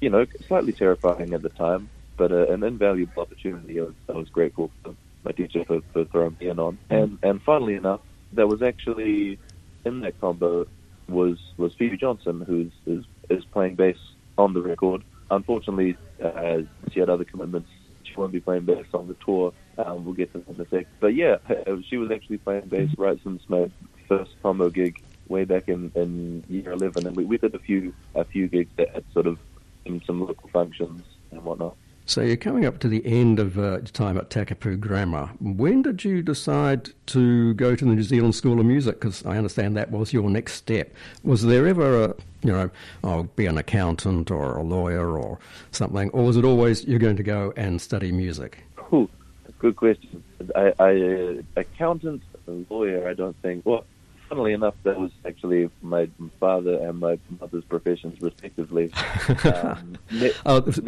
you 0.00 0.10
know, 0.10 0.26
slightly 0.46 0.72
terrifying 0.72 1.32
at 1.32 1.42
the 1.42 1.48
time, 1.48 1.88
but 2.16 2.30
uh, 2.30 2.46
an 2.48 2.62
invaluable 2.62 3.22
opportunity. 3.22 3.80
I 3.80 3.84
was, 3.84 3.94
I 4.08 4.12
was 4.12 4.28
grateful 4.28 4.70
for 4.84 4.94
my 5.24 5.32
teacher 5.32 5.64
for, 5.64 5.80
for 5.92 6.04
throwing 6.04 6.36
me 6.38 6.48
in 6.48 6.58
on. 6.60 6.78
And 6.88 7.18
and 7.22 7.42
funnily 7.42 7.74
enough, 7.74 8.00
there 8.32 8.46
was 8.46 8.62
actually 8.62 9.38
in 9.86 10.00
that 10.00 10.20
combo 10.20 10.66
was 11.08 11.38
was 11.56 11.72
Phoebe 11.74 11.96
Johnson, 11.96 12.40
who's 12.40 12.72
is 12.86 13.04
is 13.30 13.44
playing 13.46 13.76
bass 13.76 13.96
on 14.36 14.52
the 14.52 14.60
record. 14.60 15.02
Unfortunately, 15.30 15.96
uh, 16.22 16.62
she 16.92 17.00
had 17.00 17.08
other 17.08 17.24
commitments. 17.24 17.70
She 18.02 18.14
won't 18.14 18.32
be 18.32 18.40
playing 18.40 18.64
bass 18.64 18.86
on 18.92 19.08
the 19.08 19.14
tour. 19.14 19.52
Um, 19.78 20.04
we'll 20.04 20.14
get 20.14 20.32
to 20.32 20.38
that 20.38 20.54
in 20.54 20.60
a 20.60 20.68
sec. 20.68 20.86
But 21.00 21.14
yeah, 21.14 21.36
she 21.88 21.96
was 21.96 22.10
actually 22.10 22.38
playing 22.38 22.66
bass 22.66 22.90
right 22.98 23.18
since 23.22 23.42
my 23.48 23.70
first 24.08 24.30
combo 24.42 24.70
gig 24.70 25.02
way 25.28 25.44
back 25.44 25.68
in, 25.68 25.90
in 25.96 26.44
year 26.48 26.70
11, 26.70 27.06
and 27.06 27.16
we, 27.16 27.24
we 27.24 27.36
did 27.36 27.54
a 27.54 27.58
few 27.58 27.92
a 28.14 28.24
few 28.24 28.46
gigs 28.48 28.70
at 28.78 29.04
sort 29.12 29.26
of 29.26 29.38
some 30.04 30.20
local 30.20 30.48
functions 30.50 31.02
and 31.30 31.44
whatnot. 31.44 31.76
So 32.08 32.20
you're 32.20 32.36
coming 32.36 32.64
up 32.64 32.78
to 32.78 32.88
the 32.88 33.04
end 33.04 33.40
of 33.40 33.58
uh, 33.58 33.80
time 33.92 34.16
at 34.16 34.30
Takapuna 34.30 34.78
Grammar. 34.78 35.26
When 35.40 35.82
did 35.82 36.04
you 36.04 36.22
decide 36.22 36.90
to 37.06 37.52
go 37.54 37.74
to 37.74 37.84
the 37.84 37.90
New 37.90 38.04
Zealand 38.04 38.36
School 38.36 38.60
of 38.60 38.66
Music? 38.66 39.00
Because 39.00 39.26
I 39.26 39.36
understand 39.36 39.76
that 39.76 39.90
was 39.90 40.12
your 40.12 40.30
next 40.30 40.52
step. 40.52 40.94
Was 41.24 41.42
there 41.42 41.66
ever 41.66 42.04
a, 42.04 42.14
you 42.44 42.52
know, 42.52 42.70
I'll 43.02 43.24
be 43.24 43.46
an 43.46 43.58
accountant 43.58 44.30
or 44.30 44.56
a 44.56 44.62
lawyer 44.62 45.18
or 45.18 45.40
something, 45.72 46.08
or 46.10 46.24
was 46.24 46.36
it 46.36 46.44
always 46.44 46.84
you're 46.84 47.00
going 47.00 47.16
to 47.16 47.24
go 47.24 47.52
and 47.56 47.80
study 47.80 48.12
music? 48.12 48.62
Ooh, 48.92 49.08
good 49.58 49.74
question. 49.74 50.22
I, 50.54 50.72
I 50.78 50.90
uh, 51.00 51.42
accountant, 51.56 52.22
lawyer. 52.70 53.08
I 53.08 53.14
don't 53.14 53.36
think. 53.42 53.66
Well, 53.66 53.84
funnily 54.28 54.52
enough, 54.52 54.74
that 54.82 54.98
was 54.98 55.10
actually 55.24 55.70
my 55.82 56.08
father 56.40 56.78
and 56.86 56.98
my 56.98 57.18
mother's 57.40 57.64
professions, 57.64 58.20
respectively. 58.20 58.92
Um, 59.44 59.96
net, 60.10 60.34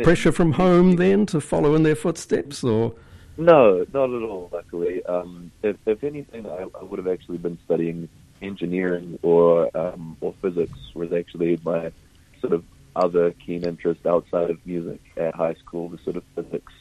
pressure 0.02 0.32
from 0.32 0.52
home 0.52 0.96
then 0.96 1.26
to 1.26 1.40
follow 1.40 1.74
in 1.74 1.82
their 1.82 1.94
footsteps, 1.94 2.64
or? 2.64 2.94
No, 3.36 3.84
not 3.92 4.10
at 4.10 4.22
all. 4.22 4.48
Luckily, 4.52 5.04
um, 5.06 5.50
if, 5.62 5.76
if, 5.86 6.02
anything, 6.02 6.46
I, 6.46 6.66
I, 6.78 6.82
would 6.82 6.98
have 6.98 7.06
actually 7.06 7.38
been 7.38 7.58
studying 7.64 8.08
engineering 8.42 9.18
or 9.22 9.76
um, 9.76 10.16
or 10.20 10.34
physics. 10.42 10.78
Was 10.94 11.12
actually 11.12 11.58
my 11.64 11.92
sort 12.40 12.52
of 12.52 12.64
other 12.96 13.30
keen 13.32 13.64
interest 13.64 14.06
outside 14.06 14.50
of 14.50 14.58
music 14.66 15.00
at 15.16 15.34
high 15.34 15.54
school, 15.54 15.88
the 15.88 15.98
sort 15.98 16.16
of 16.16 16.24
physics, 16.34 16.72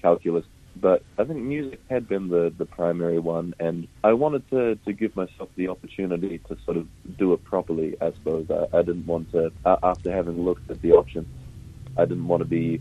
calculus 0.00 0.44
but 0.76 1.02
I 1.18 1.24
think 1.24 1.40
music 1.40 1.80
had 1.90 2.08
been 2.08 2.28
the, 2.28 2.52
the 2.56 2.64
primary 2.64 3.18
one, 3.18 3.54
and 3.60 3.88
I 4.02 4.14
wanted 4.14 4.48
to, 4.50 4.76
to 4.76 4.92
give 4.92 5.14
myself 5.14 5.50
the 5.56 5.68
opportunity 5.68 6.38
to 6.48 6.56
sort 6.64 6.76
of 6.76 6.88
do 7.18 7.32
it 7.34 7.44
properly, 7.44 7.96
I 8.00 8.12
suppose. 8.12 8.50
I, 8.50 8.78
I 8.78 8.82
didn't 8.82 9.06
want 9.06 9.30
to, 9.32 9.52
after 9.64 10.10
having 10.10 10.44
looked 10.44 10.70
at 10.70 10.80
the 10.80 10.92
options, 10.92 11.26
I 11.96 12.06
didn't 12.06 12.26
want 12.26 12.40
to 12.40 12.48
be 12.48 12.80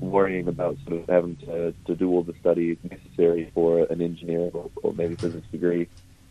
worrying 0.00 0.48
about 0.48 0.76
sort 0.86 1.00
of 1.00 1.08
having 1.08 1.36
to, 1.36 1.72
to 1.86 1.94
do 1.94 2.10
all 2.10 2.24
the 2.24 2.34
study 2.40 2.76
necessary 2.90 3.50
for 3.54 3.84
an 3.84 4.02
engineering 4.02 4.50
or, 4.52 4.68
or 4.82 4.92
maybe 4.92 5.14
physics 5.14 5.46
degree 5.52 5.88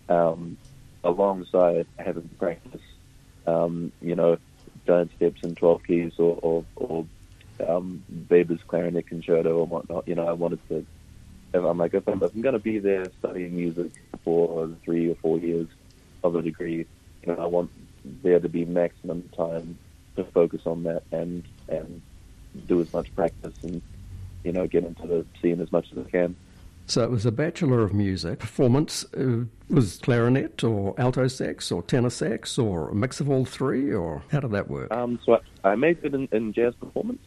um, 0.10 0.58
alongside 1.06 1.88
having 1.98 2.28
to 2.28 2.36
practice, 2.36 2.82
um, 3.48 3.94
you 4.02 4.16
know, 4.16 4.38
giant 4.86 5.12
steps 5.16 5.42
and 5.44 5.56
12 5.56 5.84
keys 5.86 6.12
or, 6.18 6.38
or, 6.42 6.66
or 6.76 7.06
um, 7.70 8.04
Weber's 8.30 8.62
clarinet 8.68 9.08
concerto 9.08 9.58
or 9.58 9.66
whatnot. 9.66 10.08
You 10.08 10.16
know, 10.16 10.28
I 10.28 10.34
wanted 10.34 10.60
to. 10.70 10.86
I'm 11.54 11.78
like, 11.78 11.94
if 11.94 12.08
I'm, 12.08 12.24
if 12.24 12.34
I'm 12.34 12.42
going 12.42 12.54
to 12.54 12.60
be 12.60 12.80
there 12.80 13.06
studying 13.20 13.56
music 13.56 13.92
for 14.24 14.70
three 14.86 15.12
or 15.12 15.16
four 15.16 15.38
years 15.38 15.68
of 16.24 16.36
a 16.36 16.42
degree, 16.42 16.86
you 17.24 17.28
know, 17.28 17.36
I 17.36 17.46
want 17.46 17.70
there 18.24 18.40
to 18.40 18.50
be 18.50 18.66
maximum 18.66 19.30
time 19.36 19.78
to 20.16 20.24
focus 20.24 20.62
on 20.66 20.84
that 20.84 21.04
and 21.12 21.44
and 21.68 22.02
do 22.68 22.82
as 22.82 22.92
much 22.94 23.14
practice 23.16 23.56
and 23.64 23.82
you 24.44 24.52
know 24.52 24.68
get 24.68 24.84
into 24.84 25.08
the 25.08 25.26
scene 25.42 25.62
as 25.62 25.72
much 25.72 25.92
as 25.92 26.00
I 26.06 26.10
can. 26.10 26.36
So 26.88 27.04
it 27.04 27.12
was 27.12 27.26
a 27.26 27.32
Bachelor 27.32 27.84
of 27.84 27.94
Music. 27.94 28.40
Performance 28.40 29.06
uh, 29.14 29.46
was 29.70 29.98
clarinet 29.98 30.62
or 30.64 30.94
alto 30.98 31.28
sax 31.28 31.72
or 31.72 31.82
tenor 31.84 32.10
sax 32.10 32.58
or 32.58 32.90
a 32.90 32.96
mix 32.96 33.22
of 33.22 33.30
all 33.30 33.46
three, 33.46 33.94
or 33.94 34.24
how 34.30 34.42
did 34.42 34.52
that 34.52 34.70
work? 34.70 34.92
Um, 34.92 35.18
so 35.26 35.40
I, 35.64 35.70
I 35.70 35.76
majored 35.76 36.14
in, 36.14 36.28
in 36.34 36.52
jazz 36.52 36.74
performance, 36.76 37.22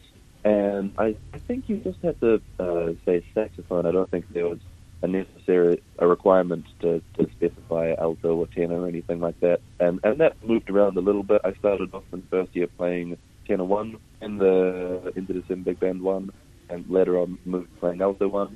and 0.45 0.93
I, 0.99 1.15
I 1.33 1.39
think 1.39 1.67
you 1.67 1.77
just 1.77 1.99
had 2.03 2.19
to 2.21 2.39
uh, 2.59 2.93
say 3.03 3.25
saxophone. 3.33 3.87
I 3.87 3.91
don't 3.91 4.09
think 4.11 4.31
there 4.31 4.47
was 4.47 4.59
a 5.01 5.07
necessary 5.07 5.81
a 5.97 6.07
requirement 6.07 6.65
to, 6.81 7.01
to 7.17 7.29
specify 7.31 7.93
alto 7.97 8.35
or 8.35 8.47
tenor 8.47 8.81
or 8.81 8.87
anything 8.87 9.19
like 9.19 9.39
that. 9.39 9.59
And 9.79 9.99
and 10.03 10.19
that 10.19 10.35
moved 10.47 10.69
around 10.69 10.97
a 10.97 11.01
little 11.01 11.23
bit. 11.23 11.41
I 11.43 11.53
started 11.53 11.93
off 11.93 12.03
in 12.13 12.21
first 12.29 12.55
year 12.55 12.67
playing 12.67 13.17
tenor 13.47 13.63
one 13.63 13.97
in 14.21 14.37
the 14.37 15.11
into 15.15 15.33
the 15.33 15.43
Sim 15.47 15.63
Big 15.63 15.79
Band 15.79 16.01
one, 16.01 16.29
and 16.69 16.87
later 16.89 17.19
on 17.19 17.39
moved 17.43 17.69
playing 17.79 18.01
alto 18.01 18.27
one. 18.27 18.55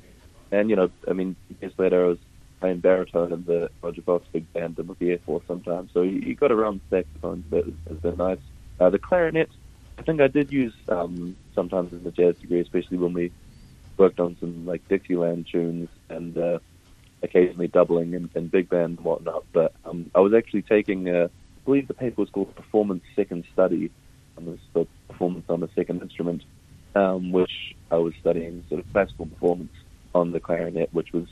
And 0.52 0.70
you 0.70 0.76
know, 0.76 0.90
I 1.08 1.12
mean, 1.12 1.34
years 1.60 1.72
later 1.76 2.04
I 2.04 2.08
was 2.08 2.18
playing 2.60 2.80
baritone 2.80 3.32
in 3.32 3.44
the 3.46 3.68
Roger 3.82 4.02
Fox 4.02 4.24
Big 4.32 4.50
Band 4.52 4.78
and 4.78 4.88
with 4.88 5.00
the 5.00 5.10
Air 5.10 5.18
Force 5.26 5.42
sometimes. 5.48 5.90
So 5.92 6.02
you, 6.02 6.20
you 6.20 6.34
got 6.36 6.52
around 6.52 6.82
saxophones, 6.88 7.44
but 7.50 7.64
it's 7.66 8.00
been 8.00 8.16
nice. 8.16 8.38
Uh, 8.78 8.90
the 8.90 8.98
clarinet 8.98 9.50
I 10.00 10.02
think 10.02 10.22
I 10.22 10.28
did 10.28 10.50
use 10.50 10.72
um, 10.88 11.36
sometimes 11.54 11.92
in 11.92 12.02
the 12.02 12.10
jazz 12.10 12.34
degree, 12.36 12.60
especially 12.60 12.96
when 12.96 13.12
we 13.12 13.30
worked 13.98 14.18
on 14.18 14.34
some 14.40 14.64
like 14.64 14.80
Dixieland 14.88 15.46
tunes 15.52 15.90
and 16.08 16.38
uh, 16.38 16.58
occasionally 17.22 17.68
doubling 17.68 18.14
in, 18.14 18.30
in 18.34 18.48
big 18.48 18.70
band 18.70 18.96
and 18.96 19.00
whatnot. 19.00 19.44
But 19.52 19.74
um, 19.84 20.10
I 20.14 20.20
was 20.20 20.32
actually 20.32 20.62
taking, 20.62 21.10
uh, 21.10 21.28
I 21.28 21.60
believe 21.66 21.86
the 21.86 21.92
paper 21.92 22.22
was 22.22 22.30
called 22.30 22.56
Performance 22.56 23.04
Second 23.14 23.44
Study, 23.52 23.90
and 24.38 24.48
this 24.48 24.60
the 24.72 24.86
performance 25.06 25.44
on 25.50 25.60
the 25.60 25.68
second 25.76 26.00
instrument, 26.00 26.44
um, 26.94 27.30
which 27.30 27.76
I 27.90 27.96
was 27.96 28.14
studying 28.20 28.64
sort 28.70 28.80
of 28.80 28.90
classical 28.94 29.26
performance 29.26 29.74
on 30.14 30.32
the 30.32 30.40
clarinet, 30.40 30.94
which 30.94 31.12
was 31.12 31.26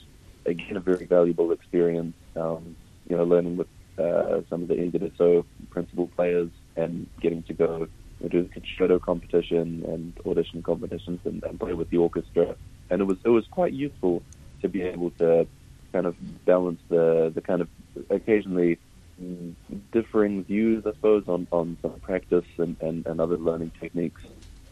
again 0.45 0.77
a 0.77 0.81
very 0.81 1.07
valuable 1.07 1.53
experience. 1.53 2.17
Um, 2.37 2.77
you 3.09 3.17
know, 3.17 3.25
learning 3.25 3.57
with 3.57 3.69
uh, 3.99 4.43
some 4.51 4.61
of 4.61 4.69
the 4.69 4.75
NZSO 4.75 5.47
principal 5.71 6.09
players 6.09 6.51
and 6.77 7.07
getting 7.23 7.43
to 7.45 7.55
go 7.55 7.89
do 8.27 8.43
the 8.43 8.49
concerto 8.49 8.99
competition 8.99 9.85
and 9.87 10.13
audition 10.27 10.63
competitions 10.63 11.21
and, 11.25 11.43
and 11.45 11.61
play 11.61 11.73
with 11.73 11.89
the 11.91 11.99
orchestra. 11.99 12.57
And 12.91 13.01
it 13.01 13.05
was 13.05 13.19
it 13.25 13.29
was 13.29 13.47
quite 13.47 13.73
useful 13.73 14.23
to 14.63 14.69
be 14.69 14.83
able 14.83 15.11
to 15.13 15.47
kind 15.93 16.07
of 16.07 16.17
balance 16.45 16.81
the 16.89 17.31
the 17.35 17.41
kind 17.41 17.61
of 17.61 17.69
occasionally 18.11 18.79
differing 19.93 20.45
views, 20.45 20.85
I 20.87 20.93
suppose, 20.93 21.25
on, 21.27 21.47
on 21.51 21.77
some 21.83 21.99
practice 22.01 22.45
and, 22.57 22.77
and, 22.81 23.07
and 23.07 23.21
other 23.21 23.37
learning 23.37 23.73
techniques 23.81 24.23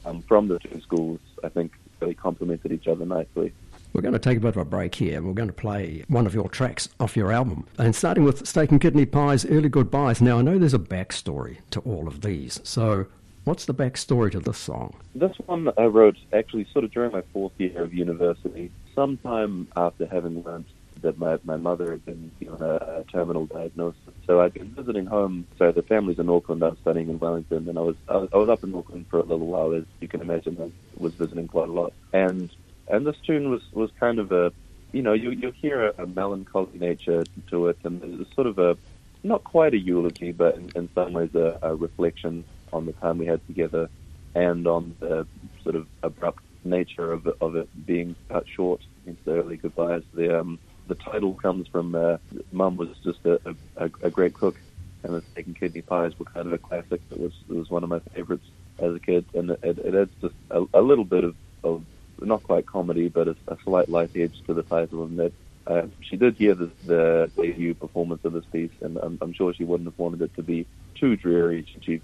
um, 0.05 0.23
from 0.23 0.49
the 0.49 0.59
two 0.59 0.81
schools. 0.81 1.21
I 1.43 1.49
think 1.49 1.73
really 2.01 2.15
complemented 2.15 2.73
each 2.73 2.87
other 2.87 3.05
nicely. 3.05 3.53
We're 3.93 4.03
going 4.03 4.13
to 4.13 4.19
take 4.19 4.37
a 4.37 4.41
bit 4.41 4.49
of 4.49 4.59
a 4.59 4.65
break 4.65 4.95
here 4.95 5.23
we're 5.23 5.33
going 5.33 5.49
to 5.49 5.55
play 5.55 6.05
one 6.09 6.27
of 6.27 6.35
your 6.35 6.49
tracks 6.49 6.89
off 7.01 7.17
your 7.17 7.33
album. 7.33 7.67
And 7.79 7.95
starting 7.95 8.25
with 8.25 8.47
Steak 8.47 8.71
and 8.71 8.81
Kidney 8.81 9.07
Pie's 9.07 9.47
Early 9.47 9.71
Goodbyes. 9.71 10.21
Now, 10.21 10.39
I 10.39 10.43
know 10.43 10.59
there's 10.59 10.75
a 10.75 10.79
backstory 10.79 11.59
to 11.71 11.81
all 11.81 12.07
of 12.07 12.21
these. 12.21 12.61
So, 12.63 13.07
what's 13.47 13.65
the 13.65 13.75
backstory 13.75 14.31
to 14.33 14.41
this 14.41 14.59
song? 14.59 14.93
This 15.15 15.35
one 15.47 15.71
I 15.79 15.85
wrote 15.85 16.19
actually 16.33 16.67
sort 16.73 16.85
of 16.85 16.91
during 16.91 17.13
my 17.13 17.23
fourth 17.33 17.53
year 17.59 17.81
of 17.81 17.95
university, 17.95 18.71
sometime 18.95 19.69
after 19.77 20.05
having 20.07 20.43
learned 20.43 20.67
that 21.03 21.19
my, 21.19 21.39
my 21.45 21.57
mother 21.57 21.93
had 21.93 22.05
been 22.05 22.31
given 22.41 22.61
a, 22.61 22.75
a 22.75 23.05
terminal 23.13 23.47
diagnosis. 23.47 24.01
So 24.27 24.41
I'd 24.41 24.55
been 24.55 24.71
visiting 24.71 25.07
home. 25.07 25.47
So 25.59 25.71
the 25.71 25.83
family's 25.83 26.19
in 26.19 26.29
Auckland. 26.29 26.63
I 26.65 26.71
was 26.71 26.79
studying 26.81 27.09
in 27.09 27.19
Wellington, 27.21 27.69
and 27.69 27.79
I 27.79 27.83
was 27.83 27.97
I 28.09 28.17
was, 28.17 28.29
I 28.35 28.37
was 28.37 28.49
up 28.49 28.65
in 28.65 28.75
Auckland 28.75 29.07
for 29.09 29.21
a 29.21 29.23
little 29.23 29.47
while, 29.47 29.73
as 29.73 29.85
you 30.01 30.09
can 30.09 30.21
imagine. 30.21 30.57
I 30.61 30.71
was 31.01 31.15
visiting 31.15 31.47
quite 31.47 31.69
a 31.69 31.73
lot, 31.73 31.93
and 32.13 32.51
and 32.89 33.07
this 33.07 33.17
tune 33.25 33.51
was 33.51 33.63
was 33.73 33.91
kind 34.01 34.19
of 34.19 34.33
a, 34.33 34.53
you 34.93 35.03
know, 35.03 35.13
you 35.13 35.31
you 35.31 35.53
hear 35.53 35.87
a, 35.89 36.03
a 36.03 36.07
melancholy 36.07 36.79
nature 36.79 37.25
to 37.51 37.69
it, 37.69 37.79
and 37.85 38.21
it's 38.21 38.35
sort 38.35 38.49
of 38.49 38.59
a, 38.59 38.77
not 39.23 39.45
quite 39.45 39.75
a 39.75 39.79
eulogy, 39.79 40.33
but 40.33 40.57
in, 40.57 40.71
in 40.75 40.89
some 40.95 41.13
ways 41.13 41.33
a, 41.35 41.59
a 41.63 41.77
reflection 41.77 42.43
on 42.77 42.87
the 42.87 42.93
time 42.93 43.19
we 43.19 43.27
had 43.27 43.45
together, 43.47 43.89
and 44.35 44.67
on 44.67 44.95
the 45.01 45.27
sort 45.65 45.77
of 45.77 45.87
abrupt 46.03 46.43
nature 46.65 47.13
of 47.13 47.27
it, 47.27 47.37
of 47.41 47.57
it 47.57 47.69
being 47.87 48.15
cut 48.29 48.45
short 48.57 48.81
into 49.07 49.23
the 49.25 49.33
early 49.33 49.57
goodbyes. 49.57 50.03
The 50.15 50.39
um, 50.41 50.59
the 50.89 50.95
title 50.95 51.35
comes 51.35 51.67
from 51.69 51.95
uh, 51.95 52.19
Mum 52.53 52.77
was 52.77 52.89
just 53.03 53.19
a, 53.25 53.41
a, 53.77 53.91
a 54.03 54.11
great 54.11 54.35
cook, 54.35 54.57
and 55.03 55.15
the 55.15 55.23
steak 55.33 55.47
and 55.47 55.59
kidney 55.59 55.83
pies 55.83 56.13
were 56.19 56.27
kind 56.27 56.47
of 56.47 56.53
a 56.53 56.59
classic. 56.59 57.01
It 57.11 57.21
was 57.21 57.33
it 57.49 57.55
was 57.55 57.71
one 57.71 57.85
of 57.85 57.91
my 57.91 58.01
favorites 58.15 58.47
as 58.79 58.95
a 58.95 59.01
kid, 59.01 59.25
and 59.35 59.51
it, 59.51 59.61
it 59.63 59.95
adds 59.95 60.11
just 60.21 60.35
a, 60.51 60.65
a 60.75 60.83
little 60.83 61.05
bit 61.05 61.25
of, 61.25 61.35
of 61.65 61.83
not 62.21 62.43
quite 62.43 62.67
comedy, 62.67 63.09
but 63.09 63.29
a, 63.29 63.37
a 63.49 63.57
slight 63.65 63.89
light 63.89 64.11
edge 64.15 64.37
to 64.47 64.55
the 64.55 64.63
title. 64.63 65.05
And 65.05 65.19
that 65.19 65.33
uh, 65.67 65.87
she 66.01 66.17
did 66.17 66.37
hear 66.37 66.55
the, 66.55 66.71
the 66.85 67.31
debut 67.37 67.75
performance 67.75 68.25
of 68.25 68.33
this 68.33 68.45
piece, 68.53 68.77
and 68.81 68.99
I'm, 68.99 69.19
I'm 69.21 69.33
sure 69.33 69.55
she 69.55 69.65
wouldn't 69.65 69.89
have 69.89 69.99
wanted 69.99 70.23
it 70.23 70.35
to 70.37 70.43
be 70.43 70.67
too 70.95 71.17
dreary. 71.17 71.67
She 71.85 72.03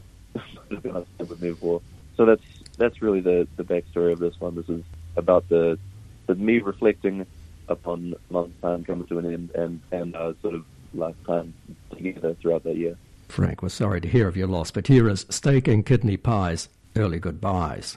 with 0.71 1.41
me 1.41 1.51
before. 1.51 1.81
So 2.17 2.27
that's 2.27 2.43
that's 2.79 3.03
really 3.03 3.21
the 3.21 3.47
the 3.57 3.65
backstory 3.65 4.13
of 4.13 4.19
this 4.19 4.39
one. 4.41 4.55
This 4.55 4.69
is 4.69 4.83
about 5.17 5.49
the, 5.49 5.79
the 6.27 6.35
me 6.35 6.61
reflecting 6.61 7.27
upon 7.69 8.15
Mum's 8.31 8.55
time 8.61 8.85
coming 8.85 9.07
to 9.07 9.19
an 9.19 9.33
end 9.33 9.51
and 9.55 9.81
and 9.91 10.17
our 10.17 10.35
sort 10.43 10.55
of 10.55 10.65
lifetime 10.95 11.55
together 11.91 12.35
throughout 12.35 12.65
that 12.65 12.77
year. 12.77 12.97
Frank, 13.29 13.63
we're 13.63 13.71
sorry 13.71 14.01
to 14.01 14.09
hear 14.09 14.29
of 14.29 14.37
your 14.37 14.47
loss, 14.49 14.71
but 14.71 14.89
here 14.89 15.09
is 15.09 15.25
Steak 15.31 15.67
and 15.67 15.87
Kidney 15.87 16.19
Pies, 16.19 16.69
Early 16.95 17.19
Goodbyes. 17.19 17.97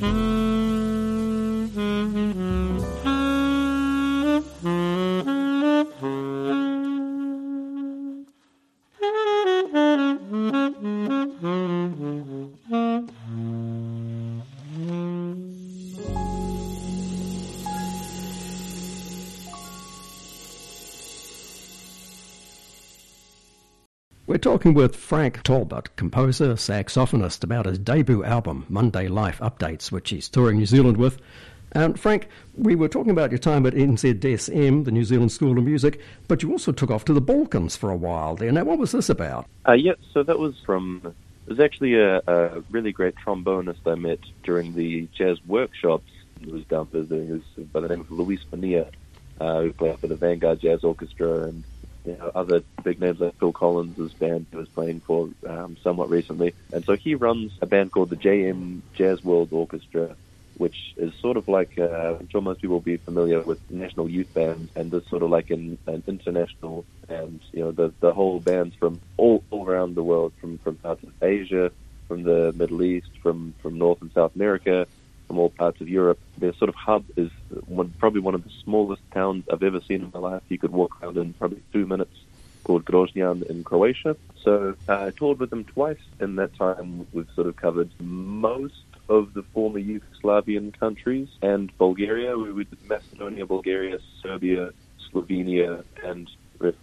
We're 0.00 0.33
talking 24.44 24.74
with 24.74 24.94
Frank 24.94 25.42
Talbot, 25.42 25.96
composer, 25.96 26.52
saxophonist, 26.52 27.42
about 27.44 27.64
his 27.64 27.78
debut 27.78 28.22
album, 28.24 28.66
Mundane 28.68 29.14
Life 29.14 29.38
Updates, 29.38 29.90
which 29.90 30.10
he's 30.10 30.28
touring 30.28 30.58
New 30.58 30.66
Zealand 30.66 30.98
with. 30.98 31.18
And 31.72 31.98
Frank, 31.98 32.28
we 32.54 32.74
were 32.74 32.88
talking 32.88 33.10
about 33.10 33.30
your 33.30 33.38
time 33.38 33.64
at 33.64 33.72
NZSM, 33.72 34.84
the 34.84 34.90
New 34.90 35.04
Zealand 35.04 35.32
School 35.32 35.56
of 35.56 35.64
Music, 35.64 35.98
but 36.28 36.42
you 36.42 36.52
also 36.52 36.72
took 36.72 36.90
off 36.90 37.06
to 37.06 37.14
the 37.14 37.22
Balkans 37.22 37.74
for 37.74 37.88
a 37.88 37.96
while 37.96 38.36
there. 38.36 38.52
Now, 38.52 38.64
what 38.64 38.78
was 38.78 38.92
this 38.92 39.08
about? 39.08 39.46
Uh, 39.66 39.72
yeah, 39.72 39.94
so 40.12 40.22
that 40.22 40.38
was 40.38 40.60
from. 40.66 41.00
It 41.46 41.48
was 41.48 41.60
actually 41.60 41.94
a, 41.94 42.18
a 42.26 42.60
really 42.70 42.92
great 42.92 43.14
trombonist 43.14 43.90
I 43.90 43.94
met 43.94 44.20
during 44.42 44.74
the 44.74 45.08
jazz 45.16 45.38
workshops. 45.46 46.10
He 46.44 46.52
was 46.52 46.64
down 46.66 46.88
visiting. 46.88 47.28
He 47.28 47.32
was 47.32 47.66
by 47.72 47.80
the 47.80 47.88
name 47.88 48.00
of 48.00 48.10
Luis 48.10 48.44
Bonilla, 48.44 48.88
uh, 49.40 49.62
who 49.62 49.72
played 49.72 49.98
for 50.00 50.06
the 50.06 50.16
Vanguard 50.16 50.60
Jazz 50.60 50.84
Orchestra 50.84 51.44
and 51.44 51.64
you 52.04 52.16
know, 52.16 52.30
other 52.34 52.62
big 52.82 53.00
names 53.00 53.20
like 53.20 53.38
Phil 53.38 53.52
Collins' 53.52 54.12
band 54.14 54.46
he 54.50 54.56
was 54.56 54.68
playing 54.68 55.00
for 55.06 55.30
um, 55.48 55.76
somewhat 55.82 56.10
recently. 56.10 56.54
And 56.72 56.84
so 56.84 56.96
he 56.96 57.14
runs 57.14 57.52
a 57.62 57.66
band 57.66 57.92
called 57.92 58.10
the 58.10 58.16
JM 58.16 58.82
Jazz 58.96 59.22
World 59.24 59.48
Orchestra, 59.52 60.16
which 60.56 60.76
is 60.96 61.12
sort 61.20 61.36
of 61.36 61.48
like, 61.48 61.70
uh, 61.78 62.16
I'm 62.20 62.28
sure 62.28 62.42
most 62.42 62.60
people 62.60 62.76
will 62.76 62.80
be 62.80 62.98
familiar 62.98 63.40
with 63.42 63.58
National 63.70 64.08
Youth 64.08 64.32
Band, 64.34 64.70
and 64.76 64.90
this 64.90 65.02
sort 65.08 65.22
of 65.22 65.30
like 65.30 65.50
an, 65.50 65.78
an 65.86 66.04
international, 66.06 66.84
and 67.08 67.40
you 67.52 67.60
know, 67.60 67.72
the, 67.72 67.92
the 68.00 68.12
whole 68.12 68.38
bands 68.38 68.74
from 68.78 69.00
all, 69.16 69.42
all 69.50 69.66
around 69.66 69.94
the 69.94 70.02
world, 70.02 70.32
from, 70.40 70.58
from 70.58 70.76
parts 70.76 71.02
of 71.02 71.12
Asia, 71.22 71.70
from 72.06 72.22
the 72.22 72.52
Middle 72.54 72.82
East, 72.82 73.08
from, 73.22 73.54
from 73.62 73.78
North 73.78 74.02
and 74.02 74.12
South 74.12 74.34
America, 74.34 74.86
from 75.26 75.38
all 75.38 75.50
parts 75.50 75.80
of 75.80 75.88
Europe. 75.88 76.18
Their 76.38 76.54
sort 76.54 76.68
of 76.68 76.74
hub 76.74 77.04
is 77.16 77.30
one, 77.66 77.94
probably 77.98 78.20
one 78.20 78.34
of 78.34 78.44
the 78.44 78.50
smallest 78.64 79.02
towns 79.12 79.44
I've 79.52 79.62
ever 79.62 79.80
seen 79.86 80.02
in 80.02 80.10
my 80.12 80.20
life. 80.20 80.42
You 80.48 80.58
could 80.58 80.72
walk 80.72 80.96
around 81.02 81.16
in 81.16 81.34
probably 81.34 81.62
two 81.72 81.86
minutes, 81.86 82.14
called 82.64 82.84
Grožnjan 82.84 83.48
in 83.48 83.64
Croatia. 83.64 84.16
So 84.42 84.74
uh, 84.88 84.92
I 84.92 85.12
toured 85.18 85.40
with 85.40 85.50
them 85.50 85.64
twice. 85.64 85.98
In 86.20 86.36
that 86.36 86.56
time, 86.56 87.06
we've 87.12 87.28
sort 87.34 87.46
of 87.46 87.56
covered 87.56 87.90
most 88.00 88.74
of 89.08 89.34
the 89.34 89.44
former 89.52 89.80
Yugoslavian 89.80 90.78
countries 90.78 91.28
and 91.42 91.70
Bulgaria. 91.78 92.36
We 92.36 92.64
did 92.64 92.78
Macedonia, 92.88 93.46
Bulgaria, 93.46 93.98
Serbia, 94.22 94.70
Slovenia, 95.12 95.84
and 96.02 96.28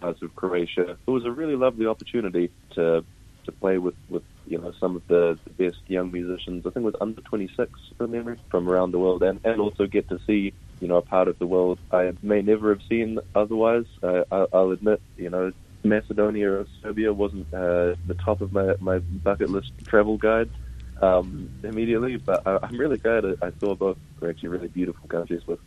parts 0.00 0.22
of 0.22 0.34
Croatia. 0.36 0.96
It 1.06 1.10
was 1.10 1.24
a 1.24 1.30
really 1.30 1.56
lovely 1.56 1.86
opportunity 1.86 2.50
to 2.74 3.04
to 3.44 3.52
play 3.52 3.78
with, 3.78 3.94
with 4.08 4.22
you 4.46 4.58
know 4.58 4.72
some 4.80 4.96
of 4.96 5.02
the, 5.08 5.38
the 5.46 5.64
best 5.64 5.78
young 5.86 6.10
musicians. 6.12 6.64
I 6.66 6.70
think 6.70 6.84
it 6.84 6.92
was 6.92 6.94
under 7.00 7.20
26 7.22 7.70
from 7.96 8.10
memory 8.10 8.38
from 8.50 8.68
around 8.68 8.92
the 8.92 8.98
world, 8.98 9.22
and 9.22 9.40
and 9.44 9.60
also 9.60 9.86
get 9.86 10.08
to 10.08 10.18
see 10.26 10.52
you 10.80 10.88
know 10.88 10.96
a 10.96 11.02
part 11.02 11.28
of 11.28 11.38
the 11.38 11.46
world 11.46 11.78
I 11.90 12.12
may 12.22 12.42
never 12.42 12.70
have 12.70 12.82
seen 12.88 13.18
otherwise. 13.34 13.86
Uh, 14.02 14.22
I, 14.30 14.46
I'll 14.52 14.70
admit, 14.70 15.00
you 15.16 15.30
know. 15.30 15.52
Macedonia 15.84 16.48
or 16.48 16.66
Serbia 16.80 17.12
wasn't 17.12 17.52
uh, 17.52 17.98
the 18.06 18.16
top 18.24 18.40
of 18.40 18.52
my, 18.52 18.74
my 18.78 19.00
bucket 19.00 19.50
list 19.50 19.72
travel 19.88 20.16
guide 20.16 20.48
um, 21.00 21.50
immediately, 21.64 22.16
but 22.24 22.46
I, 22.46 22.58
I'm 22.62 22.78
really 22.78 22.98
glad 22.98 23.24
I, 23.24 23.46
I 23.46 23.52
saw 23.58 23.74
both. 23.74 23.98
They're 24.20 24.30
actually 24.30 24.50
really 24.50 24.68
beautiful 24.68 25.08
countries 25.08 25.42
with 25.46 25.58